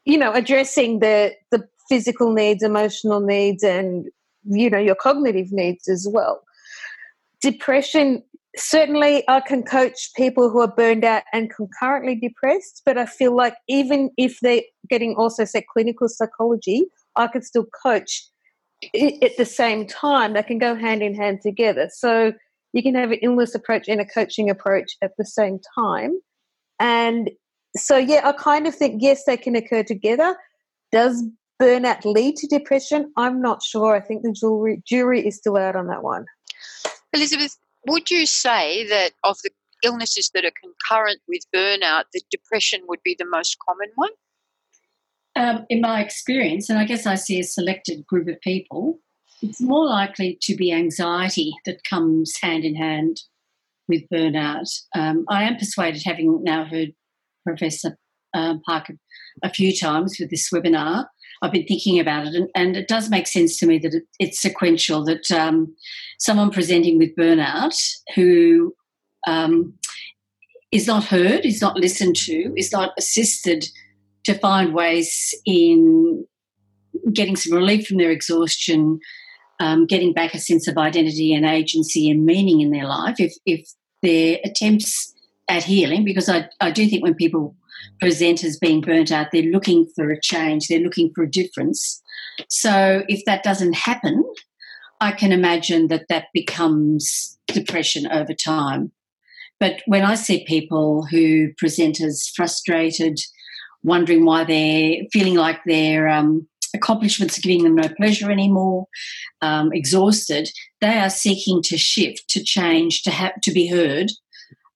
you 0.05 0.17
know 0.17 0.33
addressing 0.33 0.97
the 0.99 1.31
the 1.51 1.63
physical 1.87 2.33
needs 2.33 2.63
emotional 2.63 3.19
needs 3.19 3.63
and 3.63 4.07
you 4.45 4.71
know 4.71 4.79
your 4.79 4.95
cognitive 4.95 5.51
needs 5.51 5.87
as 5.87 6.07
well. 6.09 6.43
Depression 7.41 8.23
certainly 8.57 9.23
i 9.29 9.39
can 9.39 9.63
coach 9.63 10.09
people 10.17 10.49
who 10.49 10.59
are 10.59 10.75
burned 10.75 11.05
out 11.05 11.23
and 11.31 11.49
concurrently 11.55 12.15
depressed 12.15 12.81
but 12.85 12.97
i 12.97 13.05
feel 13.05 13.33
like 13.33 13.55
even 13.69 14.09
if 14.17 14.39
they're 14.41 14.61
getting 14.89 15.15
also 15.15 15.45
say 15.45 15.63
clinical 15.71 16.09
psychology 16.09 16.83
i 17.15 17.27
could 17.27 17.45
still 17.45 17.65
coach 17.81 18.25
at 18.93 19.37
the 19.37 19.45
same 19.45 19.85
time 19.85 20.33
they 20.33 20.43
can 20.43 20.57
go 20.57 20.75
hand 20.75 21.01
in 21.01 21.15
hand 21.15 21.41
together. 21.41 21.89
So 21.93 22.33
you 22.73 22.81
can 22.81 22.95
have 22.95 23.11
an 23.11 23.19
illness 23.21 23.53
approach 23.53 23.87
and 23.87 24.01
a 24.01 24.05
coaching 24.05 24.49
approach 24.49 24.95
at 25.01 25.11
the 25.17 25.25
same 25.25 25.59
time. 25.75 26.19
And 26.79 27.29
so 27.77 27.95
yeah 27.95 28.21
i 28.25 28.33
kind 28.33 28.67
of 28.67 28.75
think 28.75 29.01
yes 29.01 29.23
they 29.25 29.37
can 29.37 29.55
occur 29.55 29.83
together. 29.83 30.35
Does 30.91 31.23
burnout 31.61 32.03
lead 32.05 32.35
to 32.37 32.47
depression? 32.47 33.11
I'm 33.15 33.41
not 33.41 33.61
sure. 33.61 33.95
I 33.95 34.01
think 34.01 34.23
the 34.23 34.31
jury, 34.31 34.81
jury 34.85 35.25
is 35.25 35.37
still 35.37 35.57
out 35.57 35.75
on 35.75 35.87
that 35.87 36.03
one. 36.03 36.25
Elizabeth 37.13 37.57
would 37.87 38.09
you 38.09 38.25
say 38.25 38.87
that 38.87 39.11
of 39.23 39.37
the 39.43 39.51
illnesses 39.83 40.29
that 40.33 40.45
are 40.45 40.51
concurrent 40.61 41.19
with 41.27 41.41
burnout 41.53 42.03
that 42.13 42.23
depression 42.29 42.81
would 42.87 43.01
be 43.03 43.15
the 43.17 43.25
most 43.25 43.57
common 43.67 43.89
one 43.95 44.11
um, 45.35 45.65
in 45.69 45.81
my 45.81 46.01
experience, 46.01 46.69
and 46.69 46.77
I 46.77 46.85
guess 46.85 47.05
I 47.05 47.15
see 47.15 47.39
a 47.39 47.43
selected 47.43 48.05
group 48.05 48.27
of 48.27 48.39
people, 48.41 48.99
it's 49.41 49.61
more 49.61 49.85
likely 49.85 50.37
to 50.43 50.55
be 50.55 50.71
anxiety 50.71 51.53
that 51.65 51.83
comes 51.83 52.33
hand 52.41 52.63
in 52.63 52.75
hand 52.75 53.21
with 53.87 54.03
burnout. 54.13 54.69
Um, 54.95 55.25
I 55.29 55.43
am 55.43 55.57
persuaded, 55.57 56.03
having 56.05 56.43
now 56.43 56.65
heard 56.65 56.93
Professor 57.45 57.97
um, 58.33 58.61
Parker 58.65 58.95
a 59.43 59.49
few 59.49 59.75
times 59.75 60.17
with 60.19 60.29
this 60.29 60.49
webinar, 60.53 61.05
I've 61.41 61.51
been 61.51 61.65
thinking 61.65 61.99
about 61.99 62.27
it, 62.27 62.35
and, 62.35 62.49
and 62.53 62.77
it 62.77 62.87
does 62.87 63.09
make 63.09 63.25
sense 63.25 63.57
to 63.59 63.65
me 63.65 63.79
that 63.79 63.95
it, 63.95 64.03
it's 64.19 64.39
sequential. 64.39 65.03
That 65.03 65.31
um, 65.31 65.75
someone 66.19 66.51
presenting 66.51 66.99
with 66.99 67.15
burnout 67.15 67.75
who 68.15 68.75
um, 69.27 69.73
is 70.71 70.85
not 70.85 71.05
heard, 71.05 71.45
is 71.45 71.61
not 71.61 71.77
listened 71.77 72.15
to, 72.17 72.53
is 72.55 72.71
not 72.71 72.91
assisted 72.97 73.65
to 74.25 74.33
find 74.35 74.73
ways 74.73 75.33
in 75.45 76.25
getting 77.13 77.35
some 77.35 77.55
relief 77.55 77.87
from 77.87 77.97
their 77.97 78.11
exhaustion, 78.11 78.99
um, 79.59 79.85
getting 79.85 80.13
back 80.13 80.33
a 80.33 80.39
sense 80.39 80.67
of 80.67 80.77
identity 80.77 81.33
and 81.33 81.45
agency 81.45 82.09
and 82.09 82.25
meaning 82.25 82.61
in 82.61 82.71
their 82.71 82.85
life. 82.85 83.15
If, 83.19 83.33
if 83.45 83.67
their 84.01 84.39
attempts 84.43 85.13
at 85.49 85.63
healing, 85.63 86.03
because 86.03 86.29
I, 86.29 86.49
I 86.59 86.71
do 86.71 86.87
think 86.87 87.03
when 87.03 87.15
people 87.15 87.55
present 87.99 88.43
as 88.43 88.57
being 88.57 88.81
burnt 88.81 89.11
out, 89.11 89.27
they're 89.31 89.43
looking 89.43 89.87
for 89.95 90.11
a 90.11 90.19
change, 90.19 90.67
they're 90.67 90.79
looking 90.79 91.11
for 91.13 91.23
a 91.23 91.29
difference. 91.29 92.01
So 92.49 93.03
if 93.07 93.23
that 93.25 93.43
doesn't 93.43 93.73
happen, 93.73 94.23
I 94.99 95.11
can 95.11 95.31
imagine 95.31 95.87
that 95.87 96.07
that 96.09 96.25
becomes 96.33 97.37
depression 97.47 98.07
over 98.11 98.33
time. 98.33 98.91
But 99.59 99.81
when 99.85 100.03
I 100.03 100.15
see 100.15 100.45
people 100.45 101.05
who 101.05 101.53
present 101.57 102.01
as 102.01 102.27
frustrated, 102.35 103.19
wondering 103.83 104.25
why 104.25 104.43
they're 104.43 105.03
feeling 105.11 105.35
like 105.35 105.59
their 105.65 106.07
um, 106.07 106.47
accomplishments 106.73 107.37
are 107.37 107.41
giving 107.41 107.63
them 107.63 107.75
no 107.75 107.89
pleasure 107.97 108.31
anymore, 108.31 108.87
um, 109.41 109.71
exhausted, 109.73 110.49
they 110.79 110.99
are 110.99 111.09
seeking 111.09 111.61
to 111.63 111.77
shift, 111.77 112.29
to 112.29 112.43
change, 112.43 113.03
to 113.03 113.11
have 113.11 113.39
to 113.41 113.51
be 113.51 113.67
heard. 113.67 114.11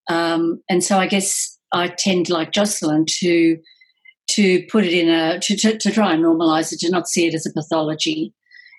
Um, 0.10 0.62
and 0.70 0.84
so 0.84 0.98
I 0.98 1.08
guess 1.08 1.58
I 1.72 1.88
tend, 1.88 2.30
like 2.30 2.52
Jocelyn, 2.52 3.06
to 3.20 3.58
to 4.28 4.66
put 4.72 4.84
it 4.84 4.94
in 4.94 5.08
a 5.08 5.40
to, 5.40 5.56
to, 5.56 5.78
to, 5.78 5.92
try 5.92 6.14
and 6.14 6.24
normalize 6.24 6.74
it, 6.74 6.80
to 6.80 6.90
not 6.90 7.08
see 7.08 7.28
it 7.28 7.36
as 7.36 7.46
a 7.46 7.54
pathology, 7.54 8.34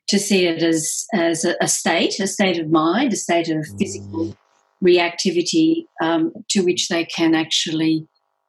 to 0.09 0.19
see 0.19 0.47
it 0.47 0.63
as 0.63 1.05
as 1.15 1.45
a, 1.45 1.57
a 1.61 1.69
state, 1.69 2.19
a 2.21 2.27
state 2.27 2.59
of 2.59 2.71
mind, 2.71 3.13
a 3.13 3.17
state 3.17 3.49
of 3.49 3.67
physical 3.79 4.37
reactivity 4.85 5.85
um, 6.03 6.33
to 6.49 6.63
which 6.63 6.89
they 6.89 7.05
can 7.05 7.35
actually 7.35 8.07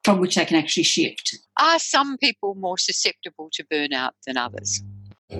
from 0.08 0.22
which 0.22 0.36
they 0.36 0.46
can 0.46 0.56
actually 0.56 0.84
shift. 0.84 1.38
Are 1.60 1.80
some 1.80 2.18
people 2.18 2.56
more 2.56 2.78
susceptible 2.78 3.50
to 3.52 3.64
burnout 3.66 4.12
than 4.26 4.38
others? 4.38 4.82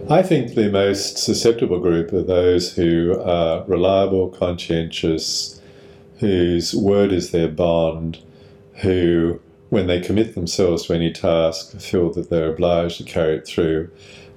I 0.10 0.22
think 0.22 0.56
the 0.56 0.70
most 0.70 1.18
susceptible 1.18 1.80
group 1.80 2.12
are 2.12 2.22
those 2.22 2.76
who 2.76 3.18
are 3.24 3.64
reliable, 3.66 4.28
conscientious, 4.28 5.62
whose 6.20 6.76
word 6.76 7.14
is 7.14 7.32
their 7.32 7.48
bond, 7.48 8.18
who, 8.82 9.40
when 9.70 9.88
they 9.88 10.02
commit 10.02 10.36
themselves 10.36 10.88
to 10.88 10.94
any 10.94 11.14
task, 11.14 11.80
feel 11.80 12.12
that 12.12 12.30
they're 12.30 12.52
obliged 12.52 12.98
to 12.98 13.06
carry 13.06 13.38
it 13.38 13.48
through. 13.48 13.90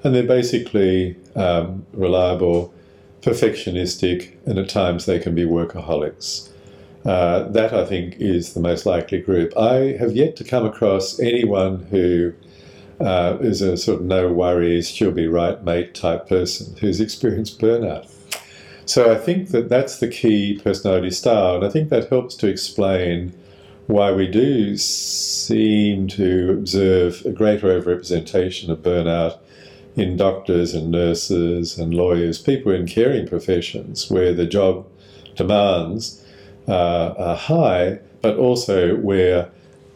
And 0.05 0.15
they're 0.15 0.23
basically 0.23 1.17
um, 1.35 1.85
reliable, 1.93 2.73
perfectionistic, 3.21 4.37
and 4.47 4.61
at 4.61 4.69
times 4.69 5.07
they 5.07 5.19
can 5.19 5.35
be 5.35 5.45
workaholics. 5.45 6.50
Uh, 7.05 7.49
that 7.49 7.73
I 7.73 7.87
think 7.87 8.17
is 8.19 8.53
the 8.53 8.61
most 8.61 8.85
likely 8.85 9.21
group. 9.21 9.57
I 9.57 9.97
have 9.99 10.13
yet 10.13 10.37
to 10.37 10.45
come 10.45 10.67
across 10.67 11.19
anyone 11.19 11.87
who 11.91 12.35
uh, 13.01 13.39
is 13.41 13.63
a 13.63 13.79
sort 13.79 14.01
of 14.01 14.07
no 14.07 14.31
worries, 14.31 14.91
she'll 14.91 15.11
be 15.11 15.27
right 15.27 15.63
mate 15.65 15.95
type 15.95 16.29
person 16.29 16.77
who's 16.77 17.01
experienced 17.01 17.59
burnout. 17.59 18.11
So 18.85 19.11
I 19.11 19.17
think 19.17 19.49
that 19.51 19.69
that's 19.69 19.99
the 19.99 20.09
key 20.09 20.61
personality 20.63 21.11
style, 21.11 21.57
and 21.57 21.65
I 21.65 21.71
think 21.71 21.89
that 21.89 22.11
helps 22.11 22.35
to 22.37 22.49
explain 22.49 23.33
why 23.87 24.13
we 24.13 24.27
do 24.27 24.77
seem 24.77 26.07
to 26.09 26.51
observe 26.51 27.25
a 27.25 27.31
greater 27.31 27.81
overrepresentation 27.81 28.69
of 28.69 28.83
burnout 28.83 29.39
in 29.97 30.17
doctors 30.17 30.75
and 30.75 30.91
nurses 30.91 31.79
and 31.79 31.95
lawyers, 31.95 32.39
people 32.39 32.73
in 32.73 32.87
caring 32.87 33.27
professions 33.27 34.11
where 34.11 34.35
the 34.35 34.47
job 34.47 34.87
demands 35.35 36.25
uh, 36.71 37.15
are 37.19 37.37
high, 37.37 37.99
but 38.23 38.37
also 38.37 38.97
where 38.97 39.51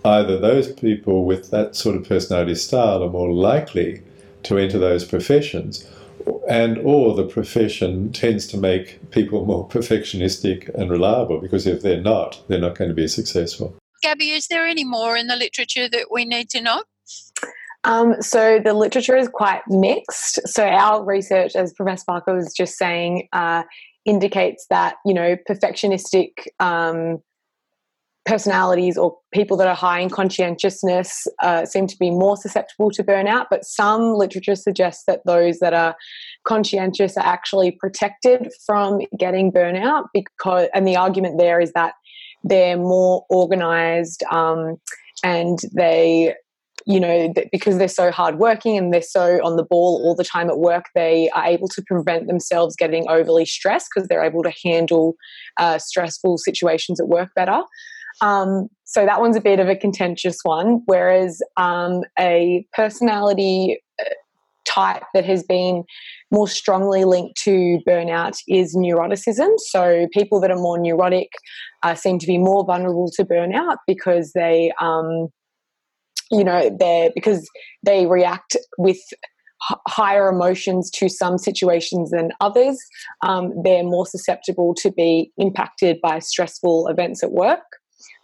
either 0.04 0.38
those 0.38 0.72
people 0.72 1.24
with 1.24 1.50
that 1.50 1.76
sort 1.76 1.96
of 1.96 2.06
personality 2.06 2.54
style 2.54 3.02
are 3.02 3.10
more 3.10 3.32
likely 3.32 4.02
to 4.42 4.58
enter 4.58 4.78
those 4.78 5.04
professions, 5.04 5.88
and 6.48 6.78
or 6.78 7.14
the 7.14 7.24
profession 7.24 8.12
tends 8.12 8.46
to 8.48 8.56
make 8.56 9.10
people 9.10 9.46
more 9.52 9.66
perfectionistic 9.68 10.68
and 10.74 10.90
reliable 10.90 11.40
because 11.40 11.66
if 11.66 11.82
they're 11.82 12.00
not, 12.00 12.42
they're 12.48 12.60
not 12.60 12.76
going 12.76 12.88
to 12.88 12.94
be 12.94 13.08
successful. 13.08 13.74
Gabby, 14.02 14.30
is 14.30 14.48
there 14.48 14.66
any 14.66 14.84
more 14.84 15.16
in 15.16 15.28
the 15.28 15.36
literature 15.36 15.88
that 15.88 16.08
we 16.10 16.26
need 16.26 16.50
to 16.50 16.60
know? 16.60 16.82
Um, 17.84 18.20
so 18.20 18.58
the 18.62 18.74
literature 18.74 19.16
is 19.16 19.28
quite 19.28 19.62
mixed. 19.68 20.46
So 20.46 20.66
our 20.66 21.04
research, 21.04 21.54
as 21.54 21.72
Professor 21.72 22.04
Parker 22.06 22.34
was 22.34 22.52
just 22.52 22.76
saying, 22.76 23.28
uh, 23.32 23.62
indicates 24.04 24.66
that 24.70 24.96
you 25.04 25.14
know 25.14 25.36
perfectionistic 25.48 26.30
um, 26.60 27.18
personalities 28.24 28.96
or 28.96 29.16
people 29.32 29.56
that 29.58 29.68
are 29.68 29.74
high 29.74 30.00
in 30.00 30.08
conscientiousness 30.08 31.26
uh, 31.42 31.66
seem 31.66 31.86
to 31.86 31.96
be 31.98 32.10
more 32.10 32.36
susceptible 32.36 32.90
to 32.90 33.04
burnout. 33.04 33.46
But 33.50 33.64
some 33.64 34.14
literature 34.14 34.56
suggests 34.56 35.04
that 35.06 35.20
those 35.26 35.58
that 35.58 35.74
are 35.74 35.94
conscientious 36.44 37.16
are 37.16 37.26
actually 37.26 37.72
protected 37.72 38.48
from 38.66 39.00
getting 39.18 39.52
burnout 39.52 40.04
because, 40.14 40.68
and 40.74 40.86
the 40.86 40.96
argument 40.96 41.38
there 41.38 41.60
is 41.60 41.72
that 41.72 41.94
they're 42.44 42.78
more 42.78 43.24
organized 43.28 44.22
um, 44.30 44.76
and 45.22 45.58
they 45.74 46.34
you 46.86 47.00
know, 47.00 47.32
because 47.50 47.78
they're 47.78 47.88
so 47.88 48.10
hardworking 48.10 48.76
and 48.76 48.92
they're 48.92 49.02
so 49.02 49.38
on 49.44 49.56
the 49.56 49.64
ball 49.64 50.02
all 50.04 50.14
the 50.14 50.24
time 50.24 50.50
at 50.50 50.58
work, 50.58 50.86
they 50.94 51.30
are 51.30 51.46
able 51.46 51.68
to 51.68 51.82
prevent 51.82 52.26
themselves 52.26 52.76
getting 52.76 53.08
overly 53.08 53.46
stressed 53.46 53.88
because 53.94 54.08
they're 54.08 54.24
able 54.24 54.42
to 54.42 54.52
handle 54.62 55.14
uh, 55.58 55.78
stressful 55.78 56.38
situations 56.38 57.00
at 57.00 57.08
work 57.08 57.30
better. 57.34 57.62
Um, 58.20 58.68
so 58.84 59.06
that 59.06 59.20
one's 59.20 59.36
a 59.36 59.40
bit 59.40 59.60
of 59.60 59.68
a 59.68 59.76
contentious 59.76 60.38
one. 60.42 60.82
Whereas 60.86 61.40
um, 61.56 62.02
a 62.18 62.66
personality 62.72 63.78
uh, 64.00 64.10
type 64.64 65.02
that 65.14 65.24
has 65.24 65.42
been 65.42 65.84
more 66.30 66.48
strongly 66.48 67.04
linked 67.04 67.40
to 67.42 67.80
burnout 67.88 68.38
is 68.48 68.76
neuroticism. 68.76 69.50
So 69.58 70.06
people 70.12 70.40
that 70.40 70.50
are 70.50 70.56
more 70.56 70.78
neurotic 70.78 71.28
uh, 71.82 71.94
seem 71.94 72.18
to 72.18 72.26
be 72.26 72.38
more 72.38 72.64
vulnerable 72.64 73.10
to 73.16 73.24
burnout 73.24 73.76
because 73.86 74.32
they 74.34 74.72
um, 74.80 75.28
you 76.30 76.44
know 76.44 76.74
they're 76.78 77.10
because 77.14 77.48
they 77.82 78.06
react 78.06 78.56
with 78.78 78.98
h- 79.70 79.78
higher 79.88 80.28
emotions 80.28 80.90
to 80.90 81.08
some 81.08 81.38
situations 81.38 82.10
than 82.10 82.30
others 82.40 82.78
um, 83.22 83.52
they're 83.62 83.82
more 83.82 84.06
susceptible 84.06 84.74
to 84.74 84.90
be 84.90 85.30
impacted 85.38 86.00
by 86.02 86.18
stressful 86.18 86.88
events 86.88 87.22
at 87.22 87.32
work. 87.32 87.60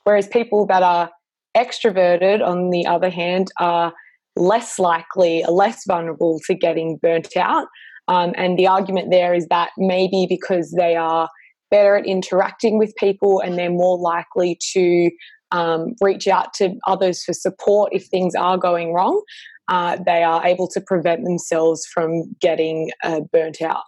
Whereas 0.04 0.28
people 0.28 0.66
that 0.66 0.82
are 0.82 1.10
extroverted 1.56 2.46
on 2.46 2.70
the 2.70 2.86
other 2.86 3.10
hand 3.10 3.48
are 3.58 3.92
less 4.36 4.78
likely 4.78 5.44
less 5.48 5.82
vulnerable 5.86 6.40
to 6.46 6.54
getting 6.54 6.96
burnt 7.02 7.36
out 7.36 7.66
um, 8.10 8.32
and 8.36 8.58
the 8.58 8.66
argument 8.66 9.10
there 9.10 9.34
is 9.34 9.46
that 9.48 9.70
maybe 9.78 10.26
because 10.28 10.72
they 10.72 10.96
are 10.96 11.28
better 11.70 11.96
at 11.96 12.06
interacting 12.06 12.76
with 12.76 12.94
people 12.96 13.40
and 13.40 13.56
they're 13.56 13.70
more 13.70 13.98
likely 13.98 14.58
to 14.72 15.10
um, 15.52 15.94
reach 16.00 16.28
out 16.28 16.54
to 16.54 16.74
others 16.86 17.24
for 17.24 17.32
support 17.32 17.92
if 17.92 18.06
things 18.06 18.34
are 18.34 18.58
going 18.58 18.92
wrong, 18.92 19.22
uh, 19.68 19.96
they 20.04 20.22
are 20.22 20.44
able 20.44 20.68
to 20.68 20.80
prevent 20.80 21.24
themselves 21.24 21.86
from 21.86 22.34
getting 22.40 22.90
uh, 23.04 23.20
burnt 23.32 23.62
out. 23.62 23.84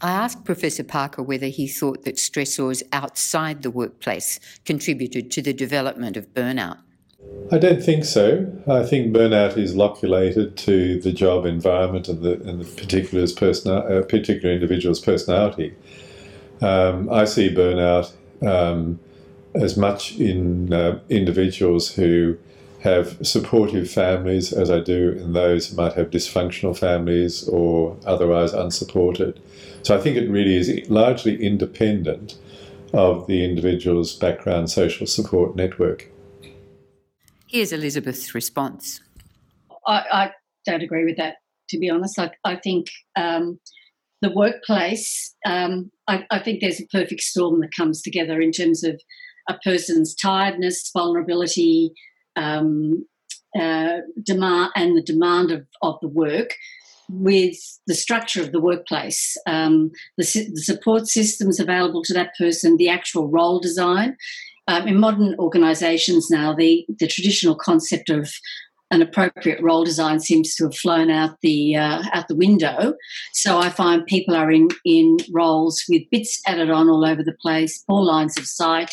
I 0.00 0.10
asked 0.10 0.44
Professor 0.44 0.84
Parker 0.84 1.22
whether 1.22 1.46
he 1.46 1.66
thought 1.66 2.04
that 2.04 2.16
stressors 2.16 2.82
outside 2.92 3.62
the 3.62 3.70
workplace 3.70 4.38
contributed 4.64 5.30
to 5.32 5.42
the 5.42 5.54
development 5.54 6.16
of 6.16 6.32
burnout. 6.34 6.78
I 7.50 7.58
don't 7.58 7.82
think 7.82 8.04
so. 8.04 8.46
I 8.68 8.84
think 8.84 9.14
burnout 9.14 9.56
is 9.56 9.74
loculated 9.74 10.56
to 10.58 11.00
the 11.00 11.12
job 11.12 11.46
environment 11.46 12.08
and 12.08 12.22
the, 12.22 12.40
and 12.42 12.60
the 12.60 12.64
particular's 12.64 13.32
person, 13.32 13.72
uh, 13.72 14.02
particular 14.02 14.52
individual's 14.52 15.00
personality. 15.00 15.74
Um, 16.60 17.10
I 17.10 17.24
see 17.24 17.54
burnout 17.54 18.12
um, 18.46 19.00
as 19.60 19.76
much 19.76 20.16
in 20.16 20.72
uh, 20.72 21.00
individuals 21.08 21.94
who 21.94 22.36
have 22.80 23.26
supportive 23.26 23.90
families 23.90 24.52
as 24.52 24.70
I 24.70 24.80
do 24.80 25.12
in 25.12 25.32
those 25.32 25.68
who 25.68 25.76
might 25.76 25.94
have 25.94 26.10
dysfunctional 26.10 26.76
families 26.76 27.48
or 27.48 27.96
otherwise 28.06 28.52
unsupported. 28.52 29.40
So 29.82 29.96
I 29.96 30.00
think 30.00 30.16
it 30.16 30.28
really 30.30 30.56
is 30.56 30.90
largely 30.90 31.42
independent 31.42 32.38
of 32.92 33.26
the 33.26 33.44
individual's 33.44 34.14
background 34.14 34.70
social 34.70 35.06
support 35.06 35.56
network. 35.56 36.10
Here's 37.48 37.72
Elizabeth's 37.72 38.34
response. 38.34 39.00
I, 39.86 40.04
I 40.12 40.30
don't 40.64 40.82
agree 40.82 41.04
with 41.04 41.16
that, 41.16 41.36
to 41.70 41.78
be 41.78 41.90
honest. 41.90 42.18
I, 42.18 42.30
I 42.44 42.56
think 42.56 42.86
um, 43.16 43.58
the 44.22 44.32
workplace, 44.34 45.34
um, 45.44 45.90
I, 46.08 46.24
I, 46.30 46.38
think 46.40 46.60
there's 46.60 46.80
a 46.80 46.86
perfect 46.86 47.20
storm 47.20 47.60
that 47.60 47.70
comes 47.76 48.02
together 48.02 48.40
in 48.40 48.50
terms 48.50 48.82
of 48.82 49.00
a 49.48 49.54
person's 49.64 50.14
tiredness, 50.14 50.90
vulnerability, 50.92 51.92
um, 52.36 53.06
uh, 53.58 53.98
demand, 54.22 54.70
and 54.76 54.96
the 54.96 55.02
demand 55.02 55.50
of, 55.50 55.66
of 55.82 55.98
the 56.00 56.08
work 56.08 56.54
with 57.08 57.56
the 57.86 57.94
structure 57.94 58.42
of 58.42 58.52
the 58.52 58.60
workplace, 58.60 59.36
um, 59.46 59.90
the, 60.18 60.24
the, 60.52 60.60
support 60.60 61.06
systems 61.06 61.60
available 61.60 62.02
to 62.02 62.12
that 62.12 62.32
person, 62.36 62.76
the 62.76 62.88
actual 62.88 63.28
role 63.28 63.60
design. 63.60 64.16
Um, 64.68 64.88
in 64.88 64.98
modern 64.98 65.36
organisations 65.38 66.28
now, 66.30 66.52
the, 66.52 66.84
the 66.98 67.06
traditional 67.06 67.54
concept 67.54 68.10
of 68.10 68.32
an 68.90 69.02
appropriate 69.02 69.62
role 69.62 69.84
design 69.84 70.20
seems 70.20 70.54
to 70.54 70.64
have 70.64 70.76
flown 70.76 71.10
out 71.10 71.40
the 71.40 71.76
uh, 71.76 72.02
out 72.12 72.28
the 72.28 72.36
window. 72.36 72.94
So 73.32 73.58
I 73.58 73.68
find 73.68 74.06
people 74.06 74.36
are 74.36 74.50
in 74.50 74.68
in 74.84 75.16
roles 75.32 75.82
with 75.88 76.08
bits 76.10 76.40
added 76.46 76.70
on 76.70 76.88
all 76.88 77.04
over 77.04 77.22
the 77.22 77.36
place, 77.42 77.82
poor 77.88 78.02
lines 78.02 78.38
of 78.38 78.46
sight, 78.46 78.92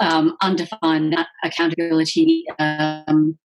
um, 0.00 0.36
undefined 0.42 1.16
accountability, 1.44 2.44
um, 2.58 3.38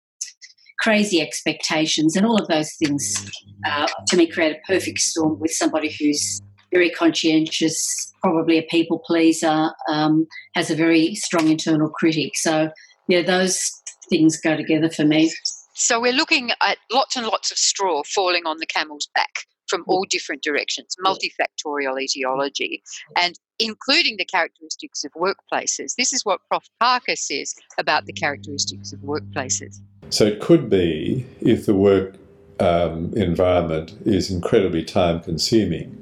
crazy 0.80 1.22
expectations, 1.22 2.16
and 2.16 2.26
all 2.26 2.42
of 2.42 2.48
those 2.48 2.74
things 2.76 3.30
uh, 3.66 3.88
to 4.08 4.18
me 4.18 4.28
create 4.28 4.56
a 4.56 4.72
perfect 4.72 5.00
storm 5.00 5.40
with 5.40 5.52
somebody 5.52 5.96
who's 6.00 6.42
very 6.72 6.90
conscientious, 6.90 8.14
probably 8.22 8.58
a 8.58 8.64
people 8.64 9.00
pleaser, 9.06 9.72
um, 9.90 10.28
has 10.56 10.70
a 10.70 10.76
very 10.76 11.16
strong 11.16 11.48
internal 11.48 11.90
critic. 11.90 12.36
So, 12.36 12.70
yeah, 13.08 13.24
those 13.24 13.72
things 14.10 14.40
go 14.40 14.56
together 14.56 14.90
for 14.90 15.06
me. 15.06 15.34
So, 15.74 16.00
we're 16.00 16.14
looking 16.14 16.52
at 16.62 16.78
lots 16.92 17.16
and 17.16 17.26
lots 17.26 17.52
of 17.52 17.58
straw 17.58 18.04
falling 18.04 18.46
on 18.46 18.58
the 18.60 18.68
camel's 18.68 19.10
back 19.16 19.46
from 19.70 19.84
all 19.88 20.06
different 20.10 20.42
directions, 20.42 20.96
multifactorial 21.06 22.02
etiology, 22.02 22.82
and 23.16 23.40
including 23.60 24.18
the 24.18 24.26
characteristics 24.26 25.04
of 25.04 25.12
workplaces. 25.14 25.96
This 25.96 26.14
is 26.14 26.26
what 26.26 26.40
Prof. 26.48 26.64
Parker 26.80 27.16
says 27.16 27.54
about 27.78 28.06
the 28.06 28.14
characteristics 28.14 28.94
of 28.94 29.00
workplaces. 29.00 29.80
So 30.10 30.26
it 30.26 30.40
could 30.40 30.70
be 30.70 31.26
if 31.42 31.66
the 31.66 31.76
work 31.76 32.16
um, 32.60 33.14
environment 33.16 33.94
is 34.06 34.32
incredibly 34.32 34.84
time 34.84 35.22
consuming, 35.22 35.96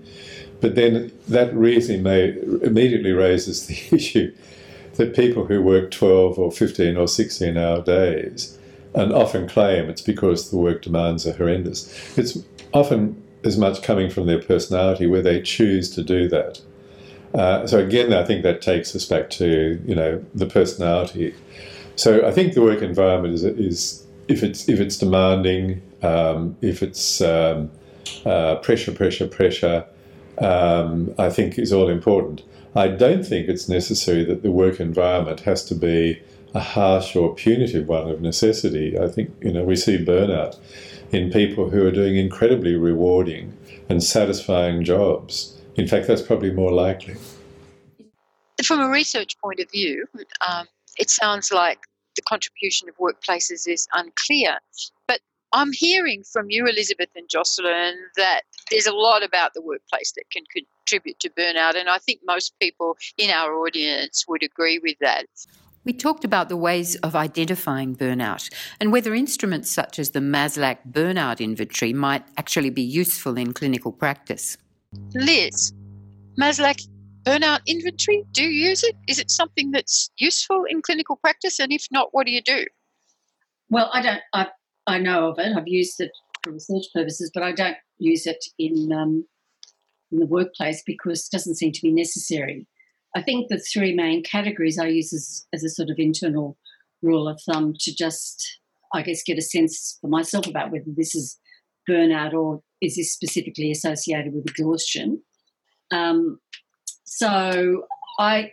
but 0.62 0.76
then 0.76 1.12
that 1.28 1.54
reason 1.54 2.04
may 2.04 2.36
immediately 2.62 3.12
raises 3.12 3.68
the 3.68 3.76
issue 3.96 4.34
that 4.94 5.16
people 5.16 5.46
who 5.46 5.62
work 5.62 5.92
12 5.92 6.40
or 6.40 6.52
15 6.52 6.98
or 6.98 7.08
16 7.08 7.58
hour 7.58 7.82
days 7.84 8.58
and 8.96 9.14
often 9.14 9.48
claim 9.48 9.90
it's 9.90 10.02
because 10.02 10.50
the 10.50 10.58
work 10.58 10.82
demands 10.82 11.28
are 11.28 11.34
horrendous. 11.34 12.18
It's 12.18 12.40
often 12.74 13.22
as 13.44 13.58
much 13.58 13.82
coming 13.82 14.10
from 14.10 14.26
their 14.28 14.42
personality 14.42 15.08
where 15.08 15.22
they 15.22 15.42
choose 15.42 15.90
to 15.92 16.04
do 16.04 16.28
that. 16.30 16.62
Uh, 17.34 17.68
so 17.68 17.80
again, 17.80 18.14
I 18.14 18.24
think 18.24 18.44
that 18.44 18.62
takes 18.62 18.96
us 18.96 19.06
back 19.06 19.30
to 19.32 19.82
you 19.86 19.96
know 19.96 20.24
the 20.34 20.46
personality. 20.46 21.36
So 21.96 22.26
I 22.26 22.32
think 22.32 22.54
the 22.54 22.62
work 22.62 22.82
environment 22.82 23.34
is, 23.34 23.44
is 23.44 24.06
if 24.28 24.44
it's 24.44 24.68
if 24.70 24.80
it's 24.80 24.98
demanding, 24.98 25.82
um, 26.02 26.56
if 26.62 26.82
it's 26.82 27.22
um, 27.22 27.70
uh, 28.26 28.56
pressure, 28.58 28.92
pressure, 28.92 29.28
pressure, 29.28 29.86
um, 30.40 31.14
I 31.18 31.30
think 31.30 31.60
is 31.60 31.74
all 31.74 31.90
important. 31.90 32.44
I 32.76 32.88
don't 32.88 33.24
think 33.24 33.48
it's 33.48 33.68
necessary 33.68 34.24
that 34.26 34.44
the 34.44 34.52
work 34.52 34.80
environment 34.80 35.42
has 35.42 35.66
to 35.66 35.76
be 35.76 36.22
a 36.54 36.60
harsh 36.60 37.16
or 37.16 37.34
punitive 37.36 37.88
one 37.88 38.10
of 38.10 38.22
necessity. 38.22 38.98
I 38.98 39.08
think 39.08 39.32
you 39.42 39.52
know 39.52 39.64
we 39.64 39.76
see 39.76 39.98
burnout 39.98 40.58
in 41.12 41.32
people 41.32 41.70
who 41.70 41.86
are 41.86 41.92
doing 41.92 42.18
incredibly 42.18 42.76
rewarding 42.76 43.58
and 43.90 44.04
satisfying 44.04 44.84
jobs. 44.84 45.58
In 45.76 45.88
fact, 45.88 46.08
that's 46.08 46.22
probably 46.22 46.52
more 46.52 46.72
likely. 46.72 47.16
From 48.66 48.80
a 48.80 48.90
research 48.90 49.38
point 49.40 49.60
of 49.60 49.70
view, 49.72 50.06
um, 50.48 50.68
it 50.98 51.10
sounds 51.10 51.52
like 51.52 51.80
the 52.16 52.22
contribution 52.24 52.90
of 52.90 52.98
workplaces 52.98 53.68
is 53.68 53.88
unclear. 53.94 54.58
But 55.08 55.22
I'm 55.54 55.72
hearing 55.72 56.24
from 56.24 56.50
you, 56.50 56.66
Elizabeth 56.68 57.10
and 57.16 57.30
Jocelyn, 57.30 57.96
that 58.18 58.42
there's 58.70 58.88
a 58.88 58.94
lot 58.94 59.24
about 59.24 59.54
the 59.54 59.62
workplace 59.62 60.12
that 60.14 60.26
can 60.32 60.44
contribute 60.52 61.20
to 61.20 61.30
burnout, 61.30 61.76
and 61.76 61.88
I 61.88 62.00
think 62.00 62.22
most 62.26 62.54
people 62.60 62.98
in 63.18 63.30
our 63.30 63.54
audience 63.54 64.26
would 64.28 64.44
agree 64.44 64.80
with 64.80 64.98
that. 65.00 65.28
We 65.88 65.94
talked 65.94 66.26
about 66.26 66.50
the 66.50 66.58
ways 66.58 66.98
of 66.98 67.16
identifying 67.16 67.96
burnout 67.96 68.54
and 68.82 68.92
whether 68.92 69.16
instruments 69.16 69.72
such 69.72 70.00
as 70.00 70.10
the 70.10 70.20
Maslach 70.20 70.80
burnout 70.92 71.40
inventory 71.40 71.94
might 71.94 72.26
actually 72.36 72.72
be 72.72 72.82
useful 72.82 73.38
in 73.38 73.54
clinical 73.54 73.94
practice. 73.94 74.58
Liz, 75.16 75.72
Maslach 76.38 76.86
burnout 77.24 77.62
inventory, 77.68 78.26
do 78.34 78.44
you 78.44 78.68
use 78.68 78.84
it? 78.84 78.98
Is 79.08 79.18
it 79.18 79.32
something 79.32 79.72
that's 79.72 80.10
useful 80.18 80.66
in 80.66 80.82
clinical 80.82 81.16
practice? 81.16 81.58
And 81.58 81.72
if 81.72 81.86
not, 81.90 82.10
what 82.12 82.26
do 82.26 82.34
you 82.34 82.42
do? 82.42 82.66
Well, 83.70 83.90
I 83.94 84.02
don't. 84.02 84.22
I 84.34 84.48
I 84.88 84.98
know 84.98 85.30
of 85.30 85.40
it. 85.40 85.56
I've 85.56 85.70
used 85.70 86.02
it 86.02 86.12
for 86.44 86.52
research 86.52 86.88
purposes, 86.94 87.32
but 87.34 87.44
I 87.44 87.54
don't 87.54 87.78
use 87.98 88.28
it 88.28 88.44
in 88.60 88.92
um, 88.92 89.26
in 90.12 90.20
the 90.20 90.26
workplace 90.26 90.84
because 90.86 91.28
it 91.28 91.32
doesn't 91.32 91.56
seem 91.56 91.72
to 91.72 91.82
be 91.82 91.94
necessary. 91.94 92.68
I 93.18 93.24
think 93.24 93.48
the 93.48 93.58
three 93.58 93.96
main 93.96 94.22
categories 94.22 94.78
I 94.78 94.86
use 94.86 95.12
as, 95.12 95.48
as 95.52 95.64
a 95.64 95.70
sort 95.70 95.90
of 95.90 95.98
internal 95.98 96.56
rule 97.02 97.28
of 97.28 97.42
thumb 97.42 97.74
to 97.80 97.96
just, 97.96 98.60
I 98.94 99.02
guess, 99.02 99.24
get 99.24 99.40
a 99.40 99.42
sense 99.42 99.98
for 100.00 100.08
myself 100.08 100.46
about 100.46 100.72
whether 100.72 100.86
this 100.96 101.16
is 101.16 101.40
burnout 101.90 102.34
or 102.34 102.62
is 102.80 102.96
this 102.96 103.12
specifically 103.12 103.72
associated 103.72 104.36
with 104.36 104.46
exhaustion. 104.46 105.24
Um, 105.90 106.40
so 107.06 107.88
I, 108.20 108.52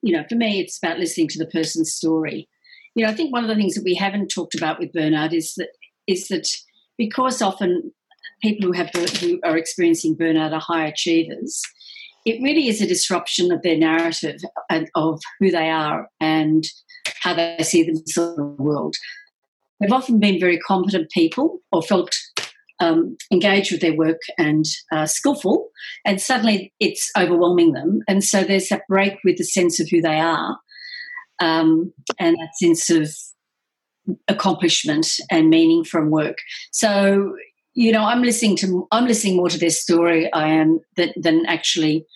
you 0.00 0.16
know, 0.16 0.24
for 0.26 0.36
me, 0.36 0.60
it's 0.60 0.78
about 0.78 0.98
listening 0.98 1.28
to 1.28 1.38
the 1.38 1.50
person's 1.50 1.92
story. 1.92 2.48
You 2.94 3.04
know, 3.04 3.10
I 3.10 3.14
think 3.14 3.30
one 3.30 3.44
of 3.44 3.50
the 3.50 3.56
things 3.56 3.74
that 3.74 3.84
we 3.84 3.94
haven't 3.94 4.28
talked 4.28 4.54
about 4.54 4.78
with 4.78 4.94
burnout 4.94 5.34
is 5.34 5.54
that 5.56 5.68
is 6.06 6.28
that 6.28 6.48
because 6.96 7.42
often 7.42 7.92
people 8.40 8.68
who 8.68 8.72
have 8.72 8.88
who 9.20 9.38
are 9.44 9.58
experiencing 9.58 10.16
burnout 10.16 10.52
are 10.52 10.60
high 10.60 10.86
achievers, 10.86 11.60
it 12.24 12.42
really 12.42 12.68
is 12.68 12.80
a 12.80 12.86
disruption 12.86 13.52
of 13.52 13.62
their 13.62 13.76
narrative 13.76 14.40
and 14.70 14.88
of 14.94 15.20
who 15.40 15.50
they 15.50 15.68
are 15.68 16.08
and 16.20 16.64
how 17.22 17.34
they 17.34 17.58
see 17.62 17.82
themselves 17.82 18.38
in 18.38 18.56
the 18.56 18.62
world. 18.62 18.94
They've 19.80 19.92
often 19.92 20.20
been 20.20 20.38
very 20.38 20.58
competent 20.58 21.10
people 21.10 21.58
or 21.72 21.82
felt 21.82 22.16
um, 22.80 23.16
engaged 23.32 23.72
with 23.72 23.80
their 23.80 23.96
work 23.96 24.20
and 24.38 24.64
uh, 24.92 25.06
skillful, 25.06 25.68
and 26.04 26.20
suddenly 26.20 26.72
it's 26.80 27.10
overwhelming 27.16 27.72
them. 27.72 28.00
And 28.08 28.24
so 28.24 28.44
there's 28.44 28.68
that 28.68 28.82
break 28.88 29.18
with 29.24 29.38
the 29.38 29.44
sense 29.44 29.80
of 29.80 29.88
who 29.88 30.00
they 30.00 30.18
are 30.18 30.58
um, 31.40 31.92
and 32.18 32.36
that 32.36 32.56
sense 32.56 32.90
of 32.90 33.12
accomplishment 34.28 35.06
and 35.30 35.48
meaning 35.48 35.84
from 35.84 36.10
work. 36.10 36.38
So 36.72 37.34
you 37.74 37.92
know, 37.92 38.04
I'm 38.04 38.22
listening 38.22 38.56
to 38.58 38.86
I'm 38.90 39.06
listening 39.06 39.36
more 39.36 39.48
to 39.48 39.58
their 39.58 39.70
story 39.70 40.32
I 40.32 40.48
am 40.48 40.80
than, 40.96 41.12
than 41.16 41.46
actually 41.46 42.06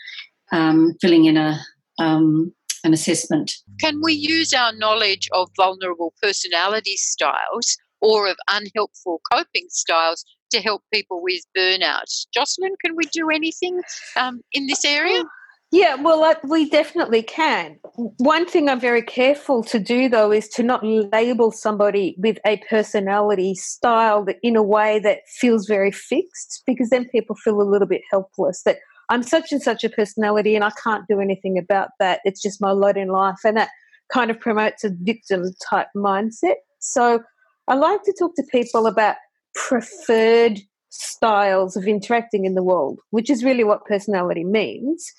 um, 0.53 0.95
filling 1.01 1.25
in 1.25 1.37
a 1.37 1.61
um, 1.99 2.53
an 2.85 2.93
assessment. 2.93 3.53
Can 3.81 4.01
we 4.03 4.13
use 4.13 4.53
our 4.53 4.73
knowledge 4.75 5.29
of 5.33 5.49
vulnerable 5.57 6.15
personality 6.23 6.97
styles 6.97 7.77
or 8.01 8.29
of 8.29 8.37
unhelpful 8.51 9.21
coping 9.33 9.67
styles 9.71 10.25
to 10.51 10.61
help 10.61 10.83
people 10.93 11.23
with 11.23 11.43
burnout? 11.57 12.27
Jocelyn, 12.33 12.75
can 12.85 12.95
we 12.95 13.05
do 13.13 13.31
anything 13.31 13.81
um, 14.17 14.41
in 14.53 14.67
this 14.67 14.85
area? 14.85 15.25
Yeah, 15.73 15.97
well, 15.97 16.23
uh, 16.23 16.37
we 16.45 16.71
definitely 16.71 17.23
can. 17.23 17.79
One 18.19 18.47
thing 18.47 18.69
I'm 18.69 18.79
very 18.81 19.03
careful 19.03 19.65
to 19.65 19.81
do, 19.81 20.09
though, 20.09 20.31
is 20.33 20.49
to 20.51 20.63
not 20.63 20.85
label 20.85 21.51
somebody 21.51 22.15
with 22.19 22.39
a 22.47 22.59
personality 22.71 23.55
style 23.57 24.25
in 24.43 24.55
a 24.55 24.63
way 24.63 25.01
that 25.01 25.21
feels 25.29 25.67
very 25.67 25.91
fixed, 25.91 26.63
because 26.67 26.91
then 26.91 27.09
people 27.09 27.35
feel 27.37 27.61
a 27.61 27.69
little 27.69 27.89
bit 27.89 28.03
helpless. 28.11 28.63
That 28.63 28.79
I'm 29.11 29.25
such 29.25 29.51
and 29.51 29.61
such 29.61 29.83
a 29.83 29.89
personality, 29.89 30.55
and 30.55 30.65
I 30.65 30.71
can't 30.83 31.05
do 31.09 31.21
anything 31.21 31.59
about 31.59 31.89
that. 31.99 32.21
It's 32.25 32.41
just 32.41 32.61
my 32.63 32.71
lot 32.71 32.97
in 32.97 33.09
life, 33.09 33.41
and 33.45 33.57
that 33.57 33.71
kind 34.13 34.31
of 34.31 34.39
promotes 34.39 34.85
a 34.85 34.91
victim 35.03 35.53
type 35.69 35.89
mindset. 35.97 36.55
So 36.79 37.21
I 37.67 37.75
like 37.75 38.03
to 38.05 38.15
talk 38.17 38.37
to 38.37 38.45
people 38.53 38.87
about 38.87 39.17
preferred 39.55 40.61
styles 40.89 41.77
of 41.77 41.87
interacting 41.87 42.45
in 42.45 42.55
the 42.55 42.63
world, 42.63 43.01
which 43.11 43.31
is 43.31 43.45
really 43.45 43.65
what 43.65 43.85
personality 43.85 44.45
means. 44.45 45.13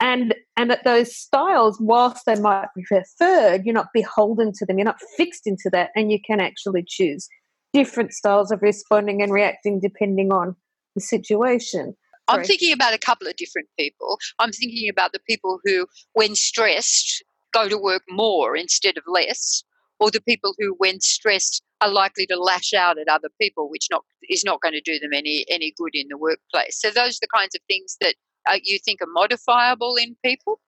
And 0.00 0.34
and 0.56 0.70
that 0.70 0.84
those 0.84 1.14
styles, 1.14 1.78
whilst 1.80 2.24
they 2.26 2.38
might 2.38 2.68
be 2.74 2.84
preferred, 2.84 3.64
you're 3.64 3.74
not 3.74 3.92
beholden 3.92 4.52
to 4.54 4.66
them. 4.66 4.78
You're 4.78 4.84
not 4.84 5.00
fixed 5.16 5.46
into 5.46 5.70
that, 5.72 5.90
and 5.94 6.10
you 6.10 6.18
can 6.20 6.40
actually 6.40 6.84
choose 6.86 7.28
different 7.72 8.12
styles 8.12 8.50
of 8.50 8.62
responding 8.62 9.22
and 9.22 9.32
reacting 9.32 9.80
depending 9.80 10.32
on 10.32 10.56
the 10.94 11.00
situation. 11.00 11.94
I'm 12.28 12.44
thinking 12.44 12.72
about 12.72 12.94
a 12.94 12.98
couple 12.98 13.26
of 13.26 13.34
different 13.36 13.68
people. 13.78 14.18
I'm 14.38 14.52
thinking 14.52 14.88
about 14.88 15.12
the 15.12 15.18
people 15.18 15.58
who, 15.64 15.86
when 16.12 16.36
stressed, 16.36 17.24
go 17.52 17.68
to 17.68 17.76
work 17.76 18.02
more 18.08 18.56
instead 18.56 18.96
of 18.96 19.02
less, 19.06 19.64
or 20.00 20.10
the 20.10 20.22
people 20.22 20.54
who, 20.58 20.74
when 20.78 21.00
stressed, 21.00 21.62
are 21.80 21.90
likely 21.90 22.26
to 22.26 22.36
lash 22.36 22.72
out 22.72 22.98
at 22.98 23.08
other 23.08 23.28
people, 23.40 23.70
which 23.70 23.88
not 23.90 24.04
is 24.28 24.44
not 24.44 24.60
going 24.60 24.74
to 24.74 24.80
do 24.80 24.98
them 24.98 25.12
any 25.12 25.44
any 25.48 25.72
good 25.76 25.94
in 25.94 26.08
the 26.08 26.18
workplace. 26.18 26.80
So 26.80 26.88
those 26.88 27.16
are 27.16 27.22
the 27.22 27.28
kinds 27.34 27.54
of 27.54 27.60
things 27.68 27.96
that 28.00 28.14
uh, 28.48 28.58
you 28.62 28.78
think 28.78 29.00
are 29.02 29.08
modifiable 29.12 29.96
in 29.96 30.16
people. 30.24 30.60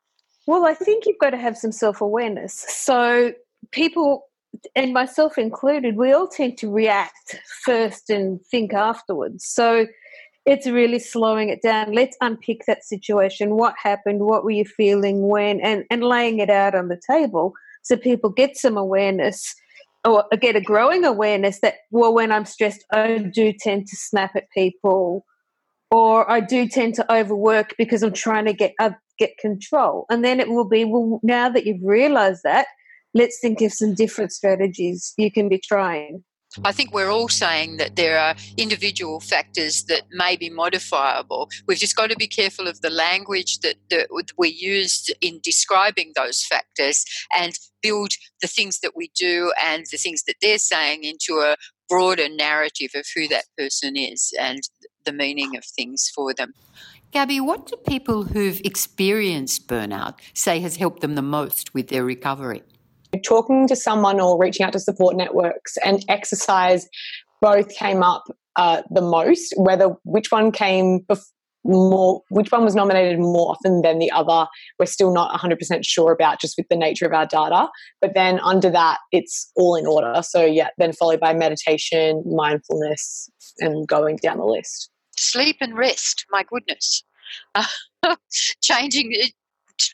Well, 0.47 0.65
I 0.65 0.75
think 0.75 1.07
you've 1.07 1.19
got 1.19 1.31
to 1.31 1.39
have 1.39 1.57
some 1.57 1.73
self 1.73 2.01
awareness. 2.01 2.65
So 2.69 3.33
people, 3.71 4.25
and 4.75 4.93
myself 4.93 5.39
included, 5.39 5.97
we 5.97 6.13
all 6.13 6.29
tend 6.29 6.59
to 6.59 6.71
react 6.71 7.39
first 7.65 8.11
and 8.11 8.41
think 8.51 8.75
afterwards. 8.75 9.47
So 9.47 9.87
it's 10.45 10.67
really 10.67 10.99
slowing 10.99 11.49
it 11.51 11.63
down. 11.63 11.93
Let's 11.93 12.17
unpick 12.21 12.65
that 12.67 12.85
situation. 12.85 13.57
What 13.57 13.75
happened? 13.81 14.21
What 14.21 14.45
were 14.45 14.51
you 14.51 14.65
feeling 14.65 15.29
when? 15.29 15.61
And 15.61 15.85
and 15.91 16.03
laying 16.03 16.41
it 16.41 16.51
out 16.51 16.75
on 16.75 16.89
the 16.89 17.01
table 17.09 17.55
so 17.83 17.97
people 17.97 18.31
get 18.31 18.57
some 18.57 18.77
awareness 18.77 19.55
or 20.05 20.25
get 20.41 20.57
a 20.57 20.61
growing 20.61 21.05
awareness 21.05 21.61
that 21.61 21.75
well 21.91 22.15
when 22.15 22.33
i'm 22.33 22.45
stressed 22.45 22.85
i 22.93 23.19
do 23.19 23.53
tend 23.61 23.87
to 23.87 23.97
snap 23.97 24.33
at 24.35 24.51
people 24.55 25.25
or 25.91 26.29
i 26.31 26.41
do 26.41 26.67
tend 26.69 26.95
to 26.95 27.13
overwork 27.13 27.75
because 27.79 28.03
i'm 28.03 28.13
trying 28.13 28.47
to 28.47 28.53
get 28.53 28.73
uh, 28.81 28.91
get 29.23 29.39
control. 29.39 30.07
And 30.11 30.25
then 30.25 30.41
it 30.41 30.49
will 30.49 30.69
be 30.69 30.85
well 30.85 31.21
now 31.23 31.49
that 31.49 31.65
you've 31.67 31.85
realized 31.85 32.41
that 32.45 32.67
let's 33.15 33.39
think 33.41 33.61
of 33.61 33.73
some 33.73 33.95
different 33.95 34.33
strategies 34.33 35.13
you 35.17 35.31
can 35.31 35.49
be 35.49 35.59
trying 35.59 36.25
I 36.65 36.73
think 36.73 36.93
we're 36.93 37.11
all 37.11 37.29
saying 37.29 37.79
that 37.79 37.97
there 37.97 38.19
are 38.19 38.35
individual 38.57 39.21
factors 39.21 39.85
that 39.85 40.03
may 40.13 40.37
be 40.37 40.51
modifiable. 40.51 41.49
We've 41.67 41.79
just 41.79 41.97
got 41.97 42.11
to 42.11 42.17
be 42.17 42.27
careful 42.27 42.69
of 42.69 42.81
the 42.81 42.91
language 42.91 43.61
that, 43.61 43.77
that 43.91 44.09
we 44.37 44.49
use 44.49 45.09
in 45.21 45.41
describing 45.43 46.13
those 46.15 46.45
factors 46.45 47.05
and 47.37 47.59
build 47.83 48.13
the 48.41 48.49
things 48.49 48.81
that 48.81 48.93
we 48.97 49.11
do 49.15 49.53
and 49.63 49.85
the 49.91 49.97
things 49.97 50.25
that 50.25 50.37
they're 50.41 50.59
saying 50.59 51.05
into 51.05 51.41
a 51.41 51.57
broader 51.89 52.29
narrative 52.29 52.91
of 52.95 53.07
who 53.15 53.29
that 53.29 53.45
person 53.59 53.97
is 53.97 54.33
and 54.39 54.61
the 55.05 55.13
meaning 55.13 55.57
of 55.57 55.65
things 55.65 56.11
for 56.15 56.33
them. 56.33 56.55
Gabby, 57.11 57.41
what 57.41 57.67
do 57.67 57.77
people 57.77 58.25
who've 58.25 58.61
experienced 58.65 59.69
burnout 59.69 60.15
say 60.33 60.61
has 60.61 60.77
helped 60.77 61.01
them 61.01 61.15
the 61.15 61.23
most 61.23 61.75
with 61.75 61.89
their 61.89 62.05
recovery? 62.05 62.63
Talking 63.21 63.69
to 63.69 63.77
someone 63.77 64.21
or 64.21 64.39
reaching 64.39 64.65
out 64.65 64.73
to 64.73 64.81
support 64.81 65.17
networks 65.17 65.77
and 65.85 66.05
exercise 66.09 66.89
both 67.41 67.69
came 67.75 68.03
up 68.03 68.25
uh, 68.57 68.83
the 68.91 69.03
most. 69.03 69.55
Whether 69.57 69.95
which 70.05 70.31
one 70.31 70.53
came 70.53 71.01
bef- 71.01 71.25
more, 71.65 72.23
which 72.31 72.51
one 72.51 72.65
was 72.65 72.75
nominated 72.75 73.19
more 73.19 73.51
often 73.51 73.83
than 73.83 73.99
the 73.99 74.11
other, 74.11 74.47
we're 74.79 74.87
still 74.87 75.13
not 75.13 75.39
100% 75.39 75.81
sure 75.85 76.13
about 76.13 76.41
just 76.41 76.57
with 76.57 76.67
the 76.69 76.77
nature 76.77 77.07
of 77.07 77.13
our 77.13 77.27
data. 77.27 77.69
But 78.01 78.15
then 78.15 78.41
under 78.41 78.71
that, 78.71 78.99
it's 79.13 79.51
all 79.57 79.77
in 79.77 79.87
order. 79.87 80.23
So, 80.23 80.45
yeah, 80.45 80.69
then 80.79 80.93
followed 80.93 81.21
by 81.21 81.35
meditation, 81.35 82.23
mindfulness, 82.27 83.31
and 83.59 83.87
going 83.87 84.17
down 84.17 84.39
the 84.39 84.45
list. 84.45 84.91
Sleep 85.17 85.57
and 85.61 85.77
rest, 85.77 86.27
my 86.31 86.43
goodness. 86.43 87.05
Uh, 87.55 87.65
changing, 88.63 89.13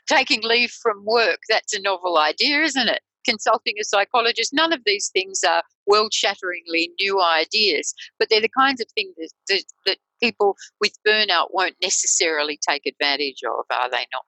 taking 0.08 0.42
leave 0.42 0.70
from 0.70 1.04
work, 1.04 1.40
that's 1.48 1.74
a 1.74 1.80
novel 1.80 2.18
idea, 2.18 2.62
isn't 2.62 2.88
it? 2.88 3.00
Consulting 3.28 3.74
a 3.80 3.84
psychologist. 3.84 4.52
None 4.52 4.72
of 4.72 4.80
these 4.84 5.08
things 5.08 5.42
are 5.44 5.62
world 5.86 6.12
shatteringly 6.12 6.90
new 7.00 7.20
ideas, 7.20 7.94
but 8.18 8.28
they're 8.30 8.40
the 8.40 8.48
kinds 8.48 8.80
of 8.80 8.86
things 8.94 9.14
that, 9.16 9.30
that, 9.48 9.64
that 9.86 9.96
people 10.22 10.56
with 10.80 10.92
burnout 11.06 11.48
won't 11.50 11.76
necessarily 11.82 12.58
take 12.68 12.86
advantage 12.86 13.40
of, 13.46 13.64
are 13.70 13.90
they 13.90 14.06
not? 14.12 14.24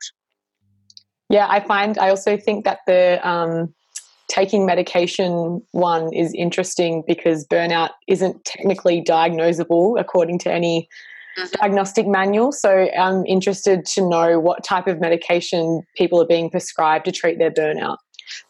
Yeah, 1.28 1.46
I 1.48 1.60
find, 1.60 1.96
I 1.98 2.10
also 2.10 2.36
think 2.36 2.64
that 2.64 2.80
the 2.86 3.20
um, 3.26 3.72
taking 4.28 4.66
medication 4.66 5.62
one 5.72 6.12
is 6.12 6.34
interesting 6.34 7.04
because 7.06 7.46
burnout 7.46 7.90
isn't 8.08 8.44
technically 8.44 9.02
diagnosable 9.02 9.98
according 9.98 10.38
to 10.40 10.52
any 10.52 10.88
Mm-hmm. 11.38 11.60
diagnostic 11.60 12.06
manual. 12.08 12.50
So 12.50 12.88
I'm 12.98 13.24
interested 13.24 13.86
to 13.94 14.08
know 14.08 14.40
what 14.40 14.64
type 14.64 14.88
of 14.88 15.00
medication 15.00 15.82
people 15.96 16.20
are 16.20 16.26
being 16.26 16.50
prescribed 16.50 17.04
to 17.04 17.12
treat 17.12 17.38
their 17.38 17.52
burnout. 17.52 17.98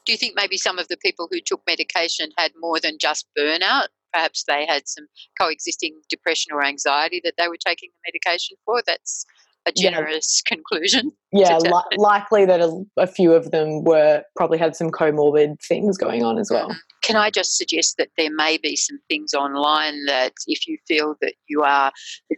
Do 0.06 0.12
you 0.12 0.18
think 0.18 0.34
maybe 0.36 0.56
some 0.56 0.78
of 0.78 0.88
the 0.88 0.96
people 0.96 1.28
who 1.30 1.40
took 1.40 1.62
medication 1.66 2.30
had 2.36 2.52
more 2.58 2.80
than 2.80 2.98
just 2.98 3.26
burnout? 3.38 3.86
Perhaps 4.12 4.44
they 4.48 4.66
had 4.66 4.88
some 4.88 5.06
coexisting 5.38 6.00
depression 6.08 6.52
or 6.52 6.64
anxiety 6.64 7.20
that 7.24 7.34
they 7.38 7.48
were 7.48 7.56
taking 7.56 7.90
the 7.90 8.08
medication 8.08 8.56
for. 8.64 8.82
That's 8.86 9.24
a 9.66 9.72
generous 9.72 10.42
yeah. 10.50 10.54
conclusion. 10.54 11.12
Yeah, 11.32 11.58
li- 11.58 11.96
likely 11.96 12.44
that 12.46 12.60
a, 12.60 12.82
a, 12.96 13.06
few 13.06 13.32
of 13.32 13.50
them 13.50 13.84
were 13.84 14.22
probably 14.36 14.58
had 14.58 14.74
some 14.74 14.90
comorbid 14.90 15.60
things 15.62 15.96
going 15.96 16.24
on 16.24 16.38
as 16.38 16.50
well. 16.50 16.68
Mm-hmm. 16.68 16.78
Can 17.02 17.16
I 17.16 17.30
just 17.30 17.56
suggest 17.56 17.96
that 17.98 18.10
there 18.16 18.32
may 18.32 18.58
be 18.58 18.76
some 18.76 18.98
things 19.08 19.34
online 19.34 20.04
that 20.06 20.32
if 20.46 20.66
you 20.66 20.78
feel 20.86 21.16
that 21.20 21.34
you 21.48 21.62
are 21.62 21.92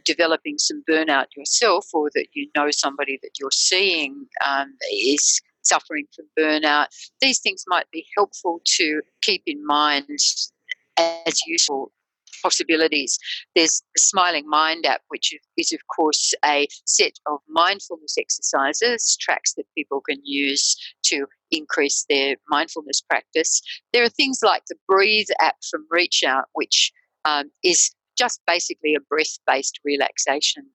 developing 0.04 0.58
some 0.58 0.82
burnout 0.88 1.26
yourself 1.36 1.86
or 1.92 2.10
that 2.14 2.26
you 2.32 2.48
know 2.56 2.70
somebody 2.70 3.18
that 3.22 3.30
you're 3.40 3.50
seeing 3.50 4.26
um, 4.46 4.74
is 4.92 5.40
suffering 5.62 6.06
from 6.14 6.26
burnout, 6.38 6.86
these 7.20 7.40
things 7.40 7.64
might 7.66 7.90
be 7.90 8.06
helpful 8.16 8.60
to 8.64 9.02
keep 9.20 9.42
in 9.46 9.64
mind 9.66 10.06
as 10.98 11.40
useful 11.46 11.92
possibilities. 12.42 13.18
There's 13.54 13.82
the 13.94 14.00
Smiling 14.00 14.48
Mind 14.48 14.84
app, 14.84 15.02
which 15.08 15.32
is, 15.56 15.72
of 15.72 15.80
course, 15.94 16.34
a 16.44 16.66
set 16.84 17.12
of 17.26 17.38
mindfulness 17.48 18.16
exercises, 18.18 19.16
tracks 19.20 19.54
that 19.54 19.66
people 19.76 20.00
can 20.00 20.20
use 20.24 20.76
to 21.04 21.26
increase 21.50 22.04
their 22.08 22.36
mindfulness 22.48 23.00
practice. 23.00 23.62
There 23.92 24.02
are 24.02 24.08
things 24.08 24.40
like 24.42 24.64
the 24.68 24.76
Breathe 24.88 25.28
app 25.40 25.56
from 25.70 25.86
Reach 25.90 26.24
Out, 26.26 26.46
which 26.54 26.92
um, 27.24 27.50
is 27.62 27.94
just 28.18 28.40
basically 28.46 28.94
a 28.94 29.00
breath 29.00 29.38
based 29.46 29.80
relaxation. 29.84 30.66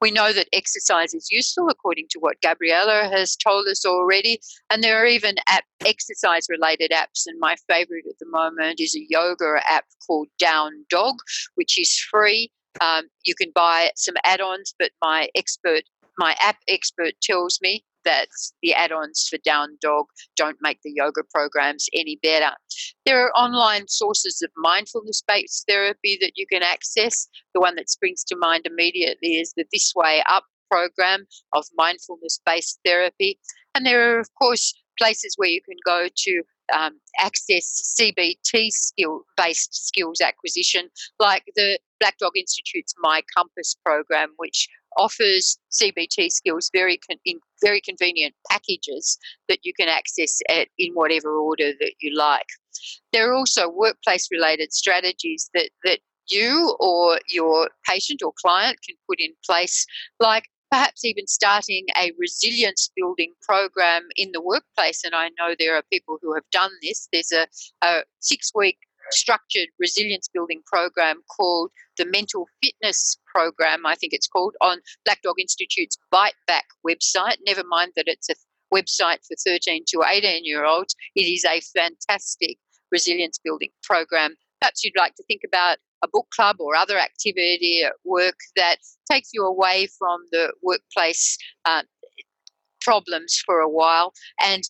We 0.00 0.10
know 0.10 0.32
that 0.32 0.48
exercise 0.52 1.14
is 1.14 1.28
useful, 1.30 1.68
according 1.68 2.06
to 2.10 2.18
what 2.18 2.40
Gabriella 2.42 3.08
has 3.12 3.36
told 3.36 3.66
us 3.68 3.84
already. 3.84 4.40
And 4.70 4.82
there 4.82 5.02
are 5.02 5.06
even 5.06 5.36
app, 5.48 5.64
exercise 5.84 6.46
related 6.48 6.90
apps. 6.90 7.26
And 7.26 7.38
my 7.40 7.56
favorite 7.68 8.04
at 8.08 8.18
the 8.18 8.28
moment 8.28 8.80
is 8.80 8.94
a 8.94 9.06
yoga 9.08 9.56
app 9.68 9.84
called 10.06 10.28
Down 10.38 10.84
Dog, 10.90 11.16
which 11.54 11.78
is 11.78 11.98
free. 11.98 12.50
Um, 12.80 13.04
you 13.24 13.34
can 13.34 13.50
buy 13.54 13.90
some 13.96 14.16
add 14.24 14.40
ons, 14.40 14.74
but 14.78 14.90
my 15.02 15.28
expert, 15.34 15.84
my 16.18 16.36
app 16.40 16.56
expert 16.68 17.14
tells 17.22 17.58
me 17.62 17.84
that 18.06 18.28
the 18.62 18.72
add 18.72 18.92
ons 18.92 19.26
for 19.28 19.38
Down 19.44 19.76
Dog 19.82 20.06
don't 20.36 20.56
make 20.62 20.78
the 20.82 20.92
yoga 20.94 21.22
programs 21.34 21.86
any 21.92 22.18
better. 22.22 22.54
There 23.04 23.22
are 23.22 23.30
online 23.32 23.88
sources 23.88 24.40
of 24.42 24.50
mindfulness 24.56 25.22
based 25.26 25.64
therapy 25.68 26.16
that 26.22 26.32
you 26.36 26.46
can 26.46 26.62
access. 26.62 27.28
The 27.54 27.60
one 27.60 27.74
that 27.76 27.90
springs 27.90 28.24
to 28.24 28.36
mind 28.38 28.66
immediately 28.66 29.36
is 29.36 29.52
the 29.56 29.66
This 29.72 29.92
Way 29.94 30.22
Up 30.28 30.44
program 30.70 31.26
of 31.52 31.64
mindfulness 31.76 32.40
based 32.46 32.78
therapy. 32.84 33.38
And 33.74 33.84
there 33.84 34.16
are, 34.16 34.20
of 34.20 34.28
course, 34.40 34.72
places 34.98 35.34
where 35.36 35.50
you 35.50 35.60
can 35.62 35.76
go 35.84 36.08
to 36.16 36.42
um, 36.74 36.98
access 37.20 37.94
CBT 38.00 38.70
skill 38.70 39.22
based 39.36 39.86
skills 39.86 40.20
acquisition, 40.20 40.88
like 41.18 41.44
the 41.54 41.78
Black 42.00 42.18
Dog 42.18 42.32
Institute's 42.36 42.94
My 42.98 43.22
Compass 43.36 43.76
program, 43.84 44.30
which 44.36 44.68
offers 44.96 45.58
CBT 45.72 46.30
skills 46.30 46.70
very 46.72 46.98
con- 46.98 47.18
in 47.24 47.38
very 47.62 47.80
convenient 47.80 48.34
packages 48.50 49.18
that 49.48 49.60
you 49.62 49.72
can 49.78 49.88
access 49.88 50.40
at, 50.48 50.68
in 50.78 50.92
whatever 50.94 51.36
order 51.36 51.72
that 51.80 51.94
you 52.00 52.16
like. 52.16 52.46
There 53.12 53.30
are 53.30 53.34
also 53.34 53.68
workplace 53.68 54.28
related 54.30 54.72
strategies 54.72 55.50
that, 55.54 55.70
that 55.84 56.00
you 56.28 56.76
or 56.80 57.20
your 57.28 57.70
patient 57.88 58.22
or 58.22 58.32
client 58.40 58.78
can 58.86 58.96
put 59.08 59.20
in 59.20 59.32
place, 59.44 59.86
like 60.20 60.44
perhaps 60.70 61.04
even 61.04 61.26
starting 61.26 61.86
a 61.96 62.12
resilience 62.18 62.90
building 62.96 63.32
program 63.42 64.02
in 64.16 64.32
the 64.32 64.42
workplace. 64.42 65.04
And 65.04 65.14
I 65.14 65.28
know 65.38 65.54
there 65.58 65.76
are 65.76 65.82
people 65.92 66.18
who 66.20 66.34
have 66.34 66.48
done 66.52 66.72
this. 66.82 67.08
There's 67.12 67.32
a, 67.32 67.46
a 67.82 68.02
six 68.20 68.50
week 68.54 68.78
structured 69.10 69.68
resilience 69.78 70.28
building 70.32 70.62
program 70.66 71.22
called 71.36 71.70
the 71.96 72.06
Mental 72.06 72.48
Fitness 72.62 73.16
Program, 73.36 73.84
I 73.84 73.94
think 73.96 74.14
it's 74.14 74.26
called, 74.26 74.54
on 74.62 74.78
Black 75.04 75.20
Dog 75.20 75.34
Institute's 75.38 75.98
Bite 76.10 76.32
Back 76.46 76.64
website. 76.88 77.36
Never 77.46 77.64
mind 77.68 77.92
that 77.94 78.06
it's 78.06 78.30
a 78.30 78.34
website 78.74 79.18
for 79.28 79.36
13 79.46 79.84
to 79.88 80.02
18 80.08 80.46
year 80.46 80.64
olds, 80.64 80.96
it 81.14 81.22
is 81.22 81.44
a 81.44 81.60
fantastic 81.78 82.56
resilience 82.90 83.38
building 83.44 83.68
program. 83.82 84.34
Perhaps 84.62 84.84
you'd 84.84 84.96
like 84.96 85.14
to 85.16 85.24
think 85.24 85.42
about 85.46 85.76
a 86.02 86.08
book 86.08 86.28
club 86.34 86.56
or 86.60 86.74
other 86.74 86.98
activity 86.98 87.82
at 87.84 87.92
work 88.04 88.38
that 88.56 88.76
takes 89.10 89.30
you 89.34 89.44
away 89.44 89.86
from 89.98 90.20
the 90.32 90.50
workplace 90.62 91.36
uh, 91.66 91.82
problems 92.80 93.42
for 93.44 93.60
a 93.60 93.68
while 93.68 94.14
and 94.42 94.62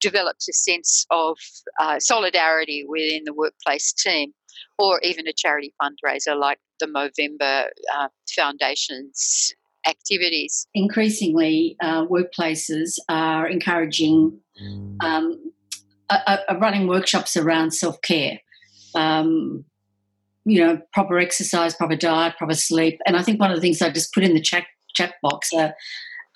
develops 0.00 0.46
a 0.46 0.52
sense 0.52 1.06
of 1.10 1.38
uh, 1.78 1.98
solidarity 1.98 2.84
within 2.86 3.24
the 3.24 3.34
workplace 3.34 3.92
team, 3.94 4.32
or 4.78 5.00
even 5.02 5.26
a 5.26 5.32
charity 5.32 5.72
fundraiser 5.80 6.38
like 6.38 6.58
the 6.80 6.86
Movember 6.86 7.68
uh, 7.94 8.08
Foundation's 8.34 9.54
activities. 9.86 10.66
Increasingly, 10.74 11.76
uh, 11.80 12.06
workplaces 12.06 12.98
are 13.08 13.46
encouraging 13.46 14.38
um, 15.00 15.52
running 16.60 16.86
workshops 16.86 17.36
around 17.36 17.72
self 17.72 18.00
care. 18.02 18.40
Um, 18.94 19.64
you 20.44 20.64
know, 20.64 20.80
proper 20.92 21.18
exercise, 21.18 21.74
proper 21.74 21.96
diet, 21.96 22.36
proper 22.36 22.54
sleep, 22.54 22.98
and 23.06 23.16
I 23.16 23.22
think 23.22 23.38
one 23.38 23.50
of 23.50 23.56
the 23.56 23.60
things 23.60 23.82
I 23.82 23.90
just 23.90 24.12
put 24.12 24.24
in 24.24 24.34
the 24.34 24.40
chat 24.40 24.64
chat 24.94 25.14
box, 25.22 25.52
uh, 25.52 25.70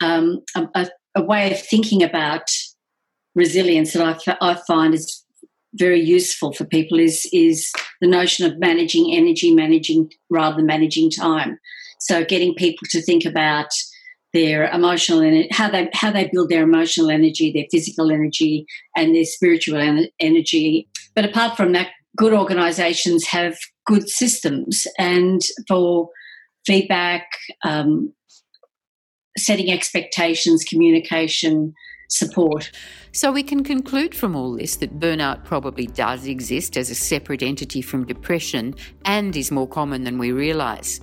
um, 0.01 0.43
a, 0.55 0.89
a, 1.17 1.23
way 1.23 1.51
of 1.51 1.61
thinking 1.61 2.03
about 2.03 2.51
resilience 3.35 3.95
that 3.95 4.37
I, 4.41 4.51
I 4.51 4.55
find 4.69 4.95
is 4.95 5.24
very 5.75 6.01
useful 6.01 6.53
for 6.53 6.65
people 6.65 6.99
is 6.99 7.29
is 7.33 7.73
the 8.01 8.09
notion 8.09 8.47
of 8.47 8.59
managing 8.59 9.15
energy, 9.15 9.55
managing 9.55 10.11
rather 10.31 10.57
than 10.57 10.67
managing 10.67 11.11
time. 11.11 11.59
So 12.01 12.25
getting 12.25 12.55
people 12.55 12.87
to 12.91 13.03
think 13.03 13.25
about 13.25 13.69
their 14.33 14.69
emotional 14.71 15.21
and 15.21 15.47
how 15.53 15.71
they 15.71 15.89
how 15.93 16.11
they 16.11 16.29
build 16.33 16.51
their 16.51 16.63
emotional 16.63 17.11
energy, 17.11 17.53
their 17.53 17.67
physical 17.71 18.11
energy, 18.11 18.67
and 18.97 19.15
their 19.15 19.25
spiritual 19.25 19.79
en- 19.79 20.09
energy. 20.21 20.89
But 21.15 21.25
apart 21.25 21.57
from 21.57 21.73
that, 21.73 21.89
good 22.17 22.33
organisations 22.33 23.27
have 23.29 23.57
good 23.87 24.09
systems, 24.09 24.87
and 24.99 25.41
for 25.69 26.11
feedback, 26.67 27.27
um, 27.65 28.13
setting 29.37 29.71
expectations, 29.71 30.65
communication, 30.65 31.75
support. 32.09 32.71
So 33.13 33.33
we 33.33 33.43
can 33.43 33.65
conclude 33.65 34.15
from 34.15 34.37
all 34.37 34.57
this 34.57 34.77
that 34.77 34.99
burnout 34.99 35.45
probably 35.45 35.87
does 35.87 36.27
exist 36.27 36.77
as 36.77 36.91
a 36.91 36.95
separate 36.95 37.43
entity 37.43 37.83
from 37.83 38.07
depression 38.07 38.75
and 39.05 39.37
is 39.37 39.51
more 39.51 39.69
common 39.69 40.05
than 40.05 40.19
we 40.19 40.33
realise. 40.33 41.01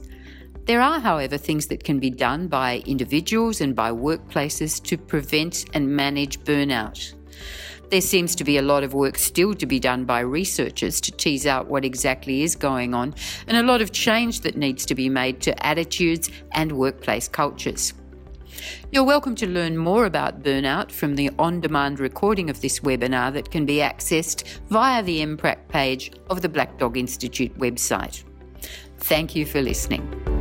There 0.66 0.82
are, 0.82 1.00
however, 1.00 1.38
things 1.38 1.68
that 1.68 1.84
can 1.84 2.00
be 2.00 2.12
done 2.12 2.48
by 2.48 2.84
individuals 2.86 3.62
and 3.62 3.76
by 3.76 3.92
workplaces 3.92 4.82
to 4.84 4.98
prevent 4.98 5.66
and 5.74 5.96
manage 5.96 6.40
burnout. 6.42 7.14
There 7.90 8.00
seems 8.00 8.36
to 8.36 8.46
be 8.46 8.58
a 8.58 8.62
lot 8.62 8.84
of 8.84 8.94
work 8.94 9.18
still 9.18 9.54
to 9.56 9.66
be 9.66 9.80
done 9.80 10.06
by 10.06 10.22
researchers 10.22 11.02
to 11.02 11.12
tease 11.12 11.46
out 11.46 11.68
what 11.68 11.84
exactly 11.84 12.44
is 12.44 12.56
going 12.56 12.94
on, 12.94 13.16
and 13.48 13.58
a 13.58 13.64
lot 13.64 13.82
of 13.82 13.92
change 13.92 14.42
that 14.42 14.56
needs 14.56 14.86
to 14.86 14.96
be 14.96 15.10
made 15.10 15.42
to 15.42 15.66
attitudes 15.66 16.30
and 16.54 16.72
workplace 16.72 17.28
cultures. 17.28 17.94
You're 18.92 19.04
welcome 19.04 19.36
to 19.36 19.48
learn 19.48 19.78
more 19.78 20.06
about 20.06 20.44
burnout 20.44 20.92
from 20.92 21.16
the 21.16 21.30
on 21.40 21.62
demand 21.62 22.00
recording 22.00 22.50
of 22.50 22.62
this 22.62 22.80
webinar 22.82 23.34
that 23.34 23.52
can 23.52 23.66
be 23.66 23.78
accessed 23.78 24.44
via 24.70 25.04
the 25.04 25.22
MPRAC 25.22 25.68
page 25.68 26.12
of 26.30 26.42
the 26.42 26.50
Black 26.50 26.78
Dog 26.78 26.98
Institute 26.98 27.58
website. 27.58 28.24
Thank 28.98 29.36
you 29.36 29.46
for 29.46 29.62
listening. 29.62 30.41